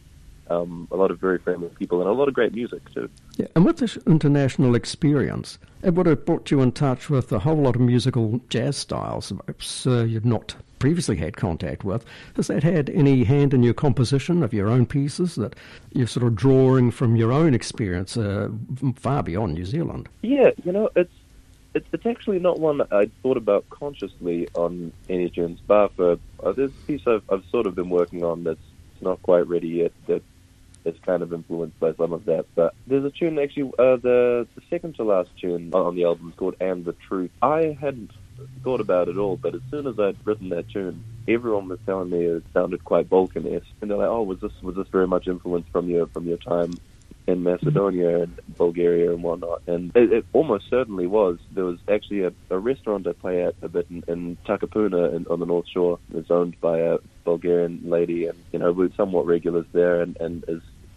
um, 0.50 0.88
a 0.92 0.96
lot 0.96 1.12
of 1.12 1.20
very 1.20 1.38
friendly 1.38 1.70
people 1.70 2.02
and 2.02 2.10
a 2.10 2.14
lot 2.14 2.28
of 2.28 2.34
great 2.34 2.54
music 2.54 2.82
too. 2.94 3.10
Yeah, 3.38 3.48
and 3.56 3.66
with 3.66 3.78
this 3.78 3.98
international 4.06 4.76
experience, 4.76 5.58
it 5.84 5.94
would 5.94 6.06
have 6.06 6.26
brought 6.26 6.52
you 6.52 6.62
in 6.62 6.72
touch 6.72 7.10
with 7.10 7.32
a 7.32 7.40
whole 7.40 7.58
lot 7.58 7.76
of 7.76 7.82
musical 7.82 8.42
jazz 8.50 8.78
styles 8.78 9.32
perhaps 9.32 9.88
uh, 9.88 10.04
you'd 10.04 10.26
not 10.26 10.56
previously 10.80 11.16
had 11.16 11.38
contact 11.38 11.84
with. 11.84 12.06
Has 12.36 12.48
that 12.48 12.64
had 12.64 12.90
any 12.90 13.24
hand 13.24 13.54
in 13.54 13.64
your 13.64 13.74
composition 13.74 14.44
of 14.44 14.54
your 14.54 14.68
own 14.68 14.86
pieces 14.86 15.36
that 15.36 15.56
you're 15.94 16.08
sort 16.08 16.26
of 16.26 16.36
drawing 16.36 16.92
from 16.92 17.16
your 17.16 17.32
own 17.32 17.54
experience 17.54 18.18
uh, 18.18 18.50
far 18.96 19.24
beyond 19.24 19.54
New 19.54 19.66
Zealand? 19.66 20.10
Yeah, 20.22 20.52
you 20.64 20.72
know, 20.72 20.90
it's 20.96 21.14
it's, 21.74 21.88
it's 21.92 22.06
actually 22.06 22.40
not 22.40 22.60
one 22.60 22.82
I 22.92 23.10
thought 23.22 23.38
about 23.38 23.70
consciously 23.70 24.48
on 24.56 24.94
any 25.10 25.30
tunes, 25.30 25.60
bar 25.60 25.90
for 25.90 26.18
uh, 26.44 26.52
there's 26.54 26.72
a 26.72 26.86
piece 26.88 27.02
I've, 27.06 27.24
I've 27.30 27.44
sort 27.52 27.68
of 27.68 27.76
been 27.76 27.90
working 27.90 28.24
on 28.24 28.44
that's 28.44 28.60
not 29.02 29.22
quite 29.22 29.48
ready 29.48 29.68
yet 29.68 29.92
that 30.08 30.24
is 30.86 30.96
kind 31.06 31.22
of 31.22 31.34
influenced 31.34 31.80
by 31.80 31.94
some 31.94 32.14
of 32.14 32.26
that. 32.26 32.46
But 32.56 32.74
there's 32.88 33.06
a 33.06 33.12
tune 33.12 33.40
actually, 33.40 33.72
uh, 33.80 33.98
the 33.98 34.48
the 34.56 34.62
second 34.70 34.96
to 34.96 35.04
last 35.04 35.30
tune 35.40 35.72
on 35.74 35.96
the 35.96 36.06
album 36.06 36.30
is 36.30 36.36
called 36.36 36.56
"And 36.60 36.86
the 36.86 36.94
Truth." 36.94 37.32
I 37.42 37.78
hadn't 37.80 38.12
thought 38.64 38.82
about 38.82 39.08
it 39.08 39.18
all, 39.18 39.38
but 39.38 39.56
as 39.56 39.62
soon 39.72 39.88
as 39.88 40.00
I'd 40.00 40.18
written 40.26 40.50
that 40.50 40.70
tune, 40.70 41.04
everyone 41.28 41.70
was 41.70 41.80
telling 41.86 42.10
me 42.10 42.26
it 42.26 42.44
sounded 42.54 42.84
quite 42.84 43.10
Balkan-esque, 43.10 43.66
and 43.82 43.90
they're 43.90 43.98
like, 43.98 44.10
"Oh, 44.10 44.24
was 44.24 44.40
this 44.40 44.52
was 44.62 44.76
this 44.76 44.88
very 44.90 45.08
much 45.08 45.28
influenced 45.28 45.70
from 45.72 45.90
your 45.90 46.08
from 46.08 46.28
your 46.28 46.38
time 46.38 46.78
in 47.28 47.44
Macedonia 47.44 48.24
and 48.24 48.40
Bulgaria 48.58 49.12
and 49.12 49.24
whatnot. 49.24 49.62
And 49.68 49.92
it, 49.96 50.12
it 50.12 50.26
almost 50.34 50.70
certainly 50.70 51.08
was. 51.08 51.40
There 51.52 51.66
was 51.66 51.80
actually 51.90 52.24
a, 52.24 52.32
a 52.50 52.60
restaurant 52.60 53.08
I 53.08 53.14
play 53.14 53.44
at 53.44 53.56
a 53.62 53.70
bit 53.70 53.88
in, 53.90 54.04
in 54.08 54.38
Takapuna 54.46 55.16
in, 55.16 55.26
on 55.28 55.40
the 55.40 55.46
North 55.46 55.68
Shore. 55.68 56.00
It's 56.14 56.30
owned 56.30 56.60
by 56.62 56.80
a 56.80 56.98
Bulgarian 57.24 57.82
lady, 57.84 58.28
and 58.28 58.38
you 58.52 58.60
know 58.60 58.72
we're 58.72 58.94
somewhat 58.96 59.26
regulars 59.26 59.66
there. 59.72 60.02
And, 60.02 60.18
and 60.20 60.44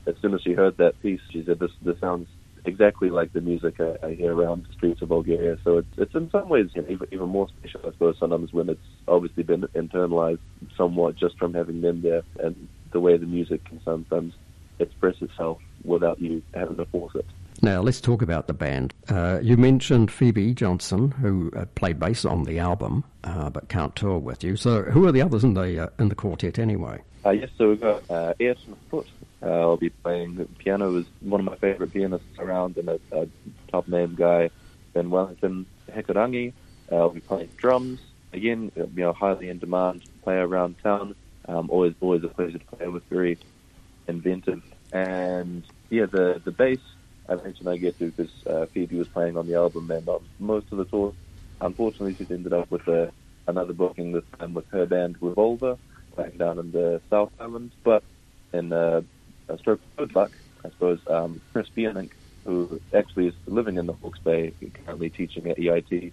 as 0.09 0.17
soon 0.21 0.35
as 0.35 0.43
she 0.43 0.53
heard 0.53 0.77
that 0.79 1.01
piece, 1.03 1.21
she 1.31 1.45
said, 1.45 1.59
"This 1.59 1.73
this 1.83 1.99
sounds." 2.01 2.29
Exactly 2.65 3.09
like 3.09 3.33
the 3.33 3.41
music 3.41 3.81
I, 3.81 3.97
I 4.03 4.15
hear 4.15 4.35
around 4.35 4.67
the 4.67 4.73
streets 4.75 5.01
of 5.01 5.09
Bulgaria, 5.09 5.57
so 5.65 5.79
it's 5.79 5.95
it's 5.97 6.15
in 6.15 6.29
some 6.31 6.49
ways 6.49 6.69
you 6.75 6.83
know, 6.83 6.89
even, 6.91 7.09
even 7.13 7.29
more 7.29 7.49
special, 7.49 7.81
I 7.85 7.93
suppose. 7.93 8.17
Sometimes 8.19 8.53
when 8.53 8.69
it's 8.69 8.89
obviously 9.07 9.45
been 9.45 9.63
internalized 9.75 10.41
somewhat 10.77 11.17
just 11.17 11.39
from 11.39 11.55
having 11.55 11.81
been 11.81 12.03
there, 12.03 12.23
and 12.41 12.69
the 12.91 13.01
way 13.01 13.17
the 13.17 13.27
music 13.27 13.65
can 13.65 13.81
sometimes 13.85 14.35
express 14.81 15.15
itself 15.23 15.59
without 15.85 16.21
you 16.21 16.43
having 16.53 16.77
to 16.77 16.85
force 16.87 17.15
it. 17.15 17.27
Now, 17.61 17.81
let's 17.81 18.01
talk 18.01 18.23
about 18.23 18.47
the 18.47 18.55
band. 18.55 18.95
Uh, 19.09 19.41
you 19.43 19.57
mentioned 19.57 20.13
Phoebe 20.13 20.55
Johnson, 20.55 21.11
who 21.11 21.51
uh, 21.57 21.65
played 21.75 21.99
bass 21.99 22.25
on 22.25 22.45
the 22.45 22.61
album, 22.61 23.05
uh, 23.25 23.51
but 23.51 23.69
can't 23.69 23.97
tour 23.97 24.19
with 24.19 24.45
you. 24.45 24.57
So, 24.57 24.83
who 24.83 25.07
are 25.07 25.13
the 25.13 25.23
others 25.23 25.43
in 25.43 25.55
the 25.55 25.85
uh, 25.85 25.89
in 25.99 26.09
the 26.09 26.15
quartet 26.15 26.59
anyway? 26.59 27.03
Uh, 27.27 27.31
yes, 27.31 27.51
so 27.59 27.71
we've 27.71 27.81
got 27.81 28.09
uh, 28.09 28.35
Ayrton 28.39 28.77
Foot. 28.91 29.09
Uh, 29.43 29.47
I'll 29.47 29.77
be 29.77 29.91
playing 29.91 30.47
piano. 30.59 30.97
is 30.99 31.07
one 31.21 31.41
of 31.41 31.47
my 31.47 31.57
favourite 31.57 31.93
pianists 31.93 32.39
around, 32.39 32.77
and 32.77 32.89
a, 32.89 33.01
a 33.13 33.29
top 33.71 33.87
name 33.89 34.15
guy. 34.17 34.51
Ben 34.95 35.11
Wellington 35.11 35.67
Hekurangi. 35.91 36.53
I'll 36.91 37.11
be 37.11 37.21
playing 37.21 37.51
drums. 37.57 38.01
again, 38.33 38.73
you 38.75 38.89
know, 38.95 39.13
highly 39.13 39.49
in 39.49 39.59
demand 39.59 40.03
player 40.25 40.47
around 40.47 40.77
town. 40.83 41.15
Um, 41.47 41.71
always, 41.71 41.95
always 42.01 42.25
a 42.25 42.29
pleasure 42.29 42.59
to 42.59 42.77
play 42.77 42.89
with. 42.89 43.03
Very 43.09 43.39
inventive, 44.07 44.63
and 44.93 45.63
yeah, 45.91 46.07
the 46.07 46.41
the 46.45 46.51
bass 46.51 46.81
I 47.29 47.37
mentioned 47.37 47.69
I 47.69 47.77
get 47.77 47.99
to 47.99 48.11
because 48.11 48.33
uh, 48.47 48.67
Phoebe 48.73 48.97
was 48.97 49.09
playing 49.09 49.37
on 49.37 49.47
the 49.47 49.55
album 49.55 49.91
and 49.91 50.09
on 50.09 50.27
most 50.39 50.67
of 50.73 50.79
the 50.79 50.85
tour. 50.87 51.15
Unfortunately, 51.61 52.17
she's 52.17 52.31
ended 52.31 52.53
up 52.53 52.71
with 52.71 52.87
a, 52.89 53.13
another 53.47 53.73
booking 53.73 54.13
this 54.13 54.25
time 54.39 54.55
with 54.55 54.67
her 54.71 54.87
band 54.87 55.17
Revolver, 55.21 55.77
playing 56.15 56.39
down 56.39 56.59
in 56.59 56.73
the 56.73 57.01
South 57.11 57.33
Island. 57.39 57.73
But 57.85 58.03
in 58.53 58.73
uh, 58.73 59.03
a 59.49 59.59
stroke 59.59 59.81
I 60.65 60.71
suppose, 60.71 60.99
um, 61.09 61.41
Chris 61.53 61.67
Biernik, 61.77 62.11
who 62.45 62.81
actually 62.95 63.29
is 63.29 63.35
living 63.47 63.77
in 63.77 63.87
the 63.87 63.93
Hawke's 63.93 64.19
Bay, 64.25 64.55
currently 64.85 65.11
teaching 65.11 65.49
at 65.49 65.59
EIT, 65.59 66.13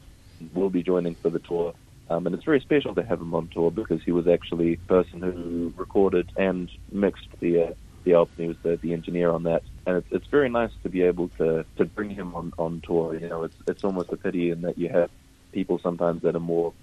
will 0.53 0.69
be 0.69 0.83
joining 0.83 1.15
for 1.21 1.29
the 1.29 1.39
tour. 1.39 1.73
Um, 2.09 2.25
and 2.27 2.35
it's 2.35 2.45
very 2.45 2.59
special 2.59 2.93
to 2.95 3.03
have 3.03 3.19
him 3.19 3.33
on 3.33 3.49
tour 3.51 3.71
because 3.71 4.01
he 4.05 4.11
was 4.11 4.27
actually 4.27 4.75
the 4.75 4.87
person 4.87 5.21
who 5.21 5.73
recorded 5.75 6.29
and 6.35 6.69
mixed 6.91 7.27
the 7.39 7.63
uh, 7.69 7.73
the 8.03 8.13
album. 8.13 8.33
He 8.37 8.47
was 8.47 8.57
the, 8.63 8.77
the 8.81 8.93
engineer 8.93 9.31
on 9.31 9.43
that, 9.43 9.63
and 9.87 9.97
it's 9.97 10.07
it's 10.11 10.27
very 10.29 10.49
nice 10.49 10.69
to 10.83 10.89
be 10.89 11.01
able 11.01 11.29
to 11.39 11.65
to 11.77 11.85
bring 11.85 12.11
him 12.11 12.35
on 12.35 12.51
on 12.59 12.81
tour. 12.85 13.17
You 13.17 13.27
know, 13.27 13.43
it's 13.43 13.55
it's 13.65 13.83
almost 13.83 14.11
a 14.11 14.17
pity 14.17 14.51
in 14.51 14.61
that 14.61 14.77
you 14.77 14.89
have 14.89 15.09
people 15.51 15.79
sometimes 15.81 16.21
that 16.21 16.35
are 16.35 16.39
more, 16.39 16.73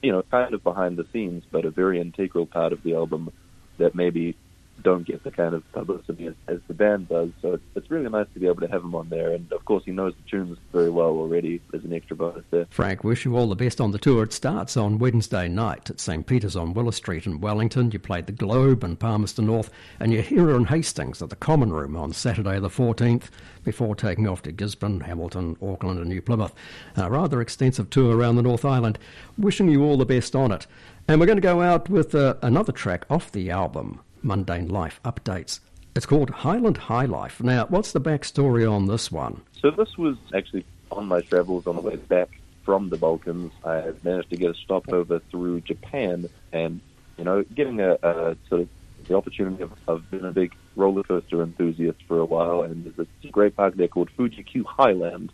you 0.00 0.12
know, 0.12 0.22
kind 0.30 0.54
of 0.54 0.62
behind 0.62 0.96
the 0.96 1.06
scenes, 1.12 1.44
but 1.52 1.66
a 1.66 1.70
very 1.70 2.00
integral 2.00 2.46
part 2.46 2.72
of 2.72 2.82
the 2.82 2.94
album 2.94 3.30
that 3.78 3.94
maybe 3.94 4.38
don't 4.82 5.06
get 5.06 5.22
the 5.22 5.30
kind 5.30 5.54
of 5.54 5.70
publicity 5.72 6.26
as, 6.26 6.34
as 6.48 6.58
the 6.68 6.74
band 6.74 7.08
does. 7.08 7.30
So 7.40 7.54
it's, 7.54 7.64
it's 7.76 7.90
really 7.90 8.08
nice 8.08 8.26
to 8.34 8.40
be 8.40 8.46
able 8.46 8.60
to 8.60 8.68
have 8.68 8.82
him 8.82 8.94
on 8.94 9.08
there. 9.08 9.32
And 9.32 9.50
of 9.52 9.64
course, 9.64 9.84
he 9.84 9.92
knows 9.92 10.14
the 10.14 10.30
tunes 10.30 10.58
very 10.72 10.90
well 10.90 11.08
already 11.08 11.60
as 11.72 11.84
an 11.84 11.92
extra 11.92 12.16
bonus 12.16 12.44
there. 12.50 12.66
Frank, 12.70 13.04
wish 13.04 13.24
you 13.24 13.36
all 13.36 13.48
the 13.48 13.56
best 13.56 13.80
on 13.80 13.92
the 13.92 13.98
tour. 13.98 14.24
It 14.24 14.32
starts 14.32 14.76
on 14.76 14.98
Wednesday 14.98 15.48
night 15.48 15.90
at 15.90 16.00
St. 16.00 16.26
Peter's 16.26 16.56
on 16.56 16.74
Willow 16.74 16.90
Street 16.90 17.26
in 17.26 17.40
Wellington. 17.40 17.90
You 17.90 17.98
played 17.98 18.26
the 18.26 18.32
Globe 18.32 18.82
and 18.84 18.98
Palmerston 18.98 19.46
North, 19.46 19.70
and 20.00 20.12
you're 20.12 20.22
here 20.22 20.50
in 20.56 20.64
Hastings 20.66 21.22
at 21.22 21.30
the 21.30 21.36
Common 21.36 21.72
Room 21.72 21.96
on 21.96 22.12
Saturday 22.12 22.58
the 22.58 22.68
14th 22.68 23.24
before 23.64 23.94
taking 23.94 24.26
off 24.26 24.42
to 24.42 24.52
Gisborne, 24.52 25.00
Hamilton, 25.00 25.56
Auckland, 25.62 26.00
and 26.00 26.08
New 26.08 26.22
Plymouth. 26.22 26.54
A 26.96 27.10
rather 27.10 27.40
extensive 27.40 27.90
tour 27.90 28.16
around 28.16 28.36
the 28.36 28.42
North 28.42 28.64
Island. 28.64 28.98
Wishing 29.38 29.68
you 29.68 29.84
all 29.84 29.96
the 29.96 30.04
best 30.04 30.34
on 30.34 30.50
it. 30.50 30.66
And 31.08 31.20
we're 31.20 31.26
going 31.26 31.36
to 31.36 31.42
go 31.42 31.62
out 31.62 31.88
with 31.88 32.14
uh, 32.14 32.34
another 32.42 32.72
track 32.72 33.04
off 33.10 33.32
the 33.32 33.50
album 33.50 34.00
mundane 34.22 34.68
life 34.68 35.00
updates. 35.04 35.60
It's 35.94 36.06
called 36.06 36.30
Highland 36.30 36.78
High 36.78 37.04
Life. 37.04 37.42
Now, 37.42 37.66
what's 37.66 37.92
the 37.92 38.00
backstory 38.00 38.70
on 38.70 38.86
this 38.86 39.12
one? 39.12 39.42
So 39.60 39.70
this 39.70 39.98
was 39.98 40.16
actually 40.34 40.64
on 40.90 41.06
my 41.06 41.20
travels 41.20 41.66
on 41.66 41.76
the 41.76 41.82
way 41.82 41.96
back 41.96 42.40
from 42.64 42.88
the 42.88 42.96
Balkans. 42.96 43.52
I 43.64 43.92
managed 44.02 44.30
to 44.30 44.36
get 44.36 44.50
a 44.50 44.54
stopover 44.54 45.18
through 45.30 45.60
Japan, 45.62 46.28
and 46.52 46.80
you 47.18 47.24
know, 47.24 47.42
getting 47.54 47.80
a, 47.80 47.98
a 48.02 48.36
sort 48.48 48.62
of 48.62 48.68
the 49.06 49.16
opportunity 49.16 49.62
of, 49.62 49.72
of 49.88 50.10
being 50.10 50.24
a 50.24 50.30
big 50.30 50.54
roller 50.76 51.02
coaster 51.02 51.42
enthusiast 51.42 51.98
for 52.06 52.18
a 52.18 52.24
while, 52.24 52.62
and 52.62 52.84
there's 52.84 53.06
a 53.24 53.28
great 53.28 53.56
park 53.56 53.74
there 53.74 53.88
called 53.88 54.10
Fuji 54.10 54.42
Q 54.44 54.64
Highland, 54.64 55.32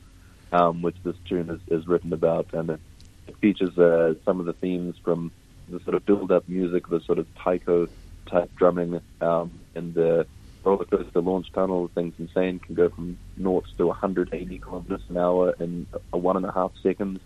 um, 0.52 0.82
which 0.82 0.96
this 1.04 1.16
tune 1.28 1.50
is, 1.50 1.60
is 1.68 1.86
written 1.86 2.12
about, 2.12 2.46
and 2.52 2.70
it, 2.70 2.80
it 3.26 3.36
features 3.36 3.78
uh, 3.78 4.14
some 4.24 4.40
of 4.40 4.46
the 4.46 4.54
themes 4.54 4.96
from 5.04 5.30
the 5.68 5.78
sort 5.80 5.94
of 5.94 6.06
build-up 6.06 6.48
music, 6.48 6.88
the 6.88 7.00
sort 7.00 7.18
of 7.18 7.26
taiko 7.36 7.86
type 8.28 8.50
drumming 8.56 9.00
um, 9.20 9.58
in 9.74 9.92
the 9.94 10.26
roller 10.64 10.84
coaster 10.84 11.20
launch 11.20 11.50
tunnel. 11.52 11.90
Things 11.94 12.14
insane 12.18 12.58
can 12.58 12.74
go 12.74 12.88
from 12.88 13.18
naught 13.36 13.66
to 13.76 13.86
180 13.86 14.58
kilometers 14.58 15.02
an 15.08 15.16
hour 15.16 15.54
in 15.58 15.86
a 16.12 16.18
one 16.18 16.36
and 16.36 16.46
a 16.46 16.52
half 16.52 16.72
seconds. 16.82 17.20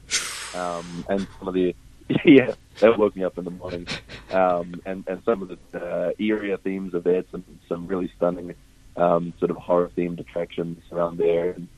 Um, 0.55 1.05
and 1.09 1.27
some 1.39 1.49
of 1.49 1.55
the 1.55 1.75
yeah, 2.25 2.55
that 2.81 2.99
woke 2.99 3.17
me 3.17 3.25
up 3.25 3.39
in 3.39 3.45
the 3.45 3.51
morning. 3.51 3.87
Um, 4.31 4.81
and 4.85 5.05
and 5.07 5.23
some 5.25 5.43
of 5.43 5.49
the 5.49 5.59
uh, 5.79 6.13
area 6.19 6.57
themes 6.59 6.95
have 6.95 7.05
had 7.05 7.27
some 7.31 7.45
some 7.69 7.87
really 7.87 8.11
stunning 8.17 8.55
um, 8.97 9.33
sort 9.39 9.51
of 9.51 9.57
horror 9.57 9.91
themed 9.97 10.21
attractions 10.21 10.79
around 10.91 11.19
there. 11.19 11.51
And 11.51 11.69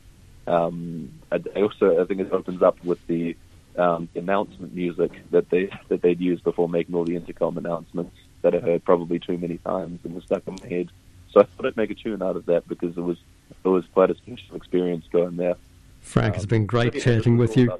um, 0.46 1.12
I, 1.30 1.40
I 1.56 1.62
also 1.62 2.00
I 2.00 2.04
think 2.06 2.20
it 2.20 2.32
opens 2.32 2.62
up 2.62 2.82
with 2.84 3.04
the 3.06 3.36
um, 3.76 4.08
announcement 4.14 4.74
music 4.74 5.12
that 5.30 5.50
they 5.50 5.70
that 5.88 6.02
they'd 6.02 6.20
use 6.20 6.40
before 6.40 6.68
making 6.68 6.94
all 6.94 7.04
the 7.04 7.16
intercom 7.16 7.58
announcements 7.58 8.16
that 8.44 8.54
I 8.54 8.60
heard 8.60 8.84
probably 8.84 9.18
too 9.18 9.36
many 9.38 9.58
times 9.58 10.00
and 10.04 10.14
was 10.14 10.24
stuck 10.24 10.42
in 10.46 10.56
my 10.62 10.68
head. 10.68 10.90
So 11.32 11.40
I 11.40 11.44
thought 11.44 11.66
I'd 11.66 11.76
make 11.76 11.90
a 11.90 11.94
tune 11.94 12.22
out 12.22 12.36
of 12.36 12.46
that 12.46 12.68
because 12.68 12.96
it 12.96 13.00
was 13.00 13.16
it 13.64 13.68
was 13.68 13.84
quite 13.92 14.10
a 14.10 14.14
special 14.14 14.54
experience 14.54 15.06
going 15.10 15.36
there. 15.36 15.56
Frank, 16.00 16.34
um, 16.34 16.36
it's 16.36 16.46
been 16.46 16.66
great 16.66 17.00
chatting 17.00 17.36
with 17.36 17.56
you. 17.56 17.72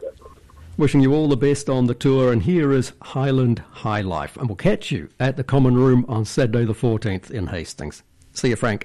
Wishing 0.76 1.00
you 1.00 1.14
all 1.14 1.28
the 1.28 1.36
best 1.36 1.68
on 1.68 1.86
the 1.86 1.94
tour, 1.94 2.32
and 2.32 2.42
here 2.42 2.72
is 2.72 2.94
Highland 3.00 3.62
High 3.70 4.00
Life, 4.00 4.36
and 4.36 4.48
we'll 4.48 4.56
catch 4.56 4.90
you 4.90 5.08
at 5.20 5.36
the 5.36 5.44
Common 5.44 5.76
Room 5.76 6.04
on 6.08 6.24
Saturday 6.24 6.64
the 6.64 6.72
14th 6.72 7.30
in 7.30 7.46
Hastings. 7.46 8.02
See 8.32 8.48
you, 8.48 8.56
Frank. 8.56 8.84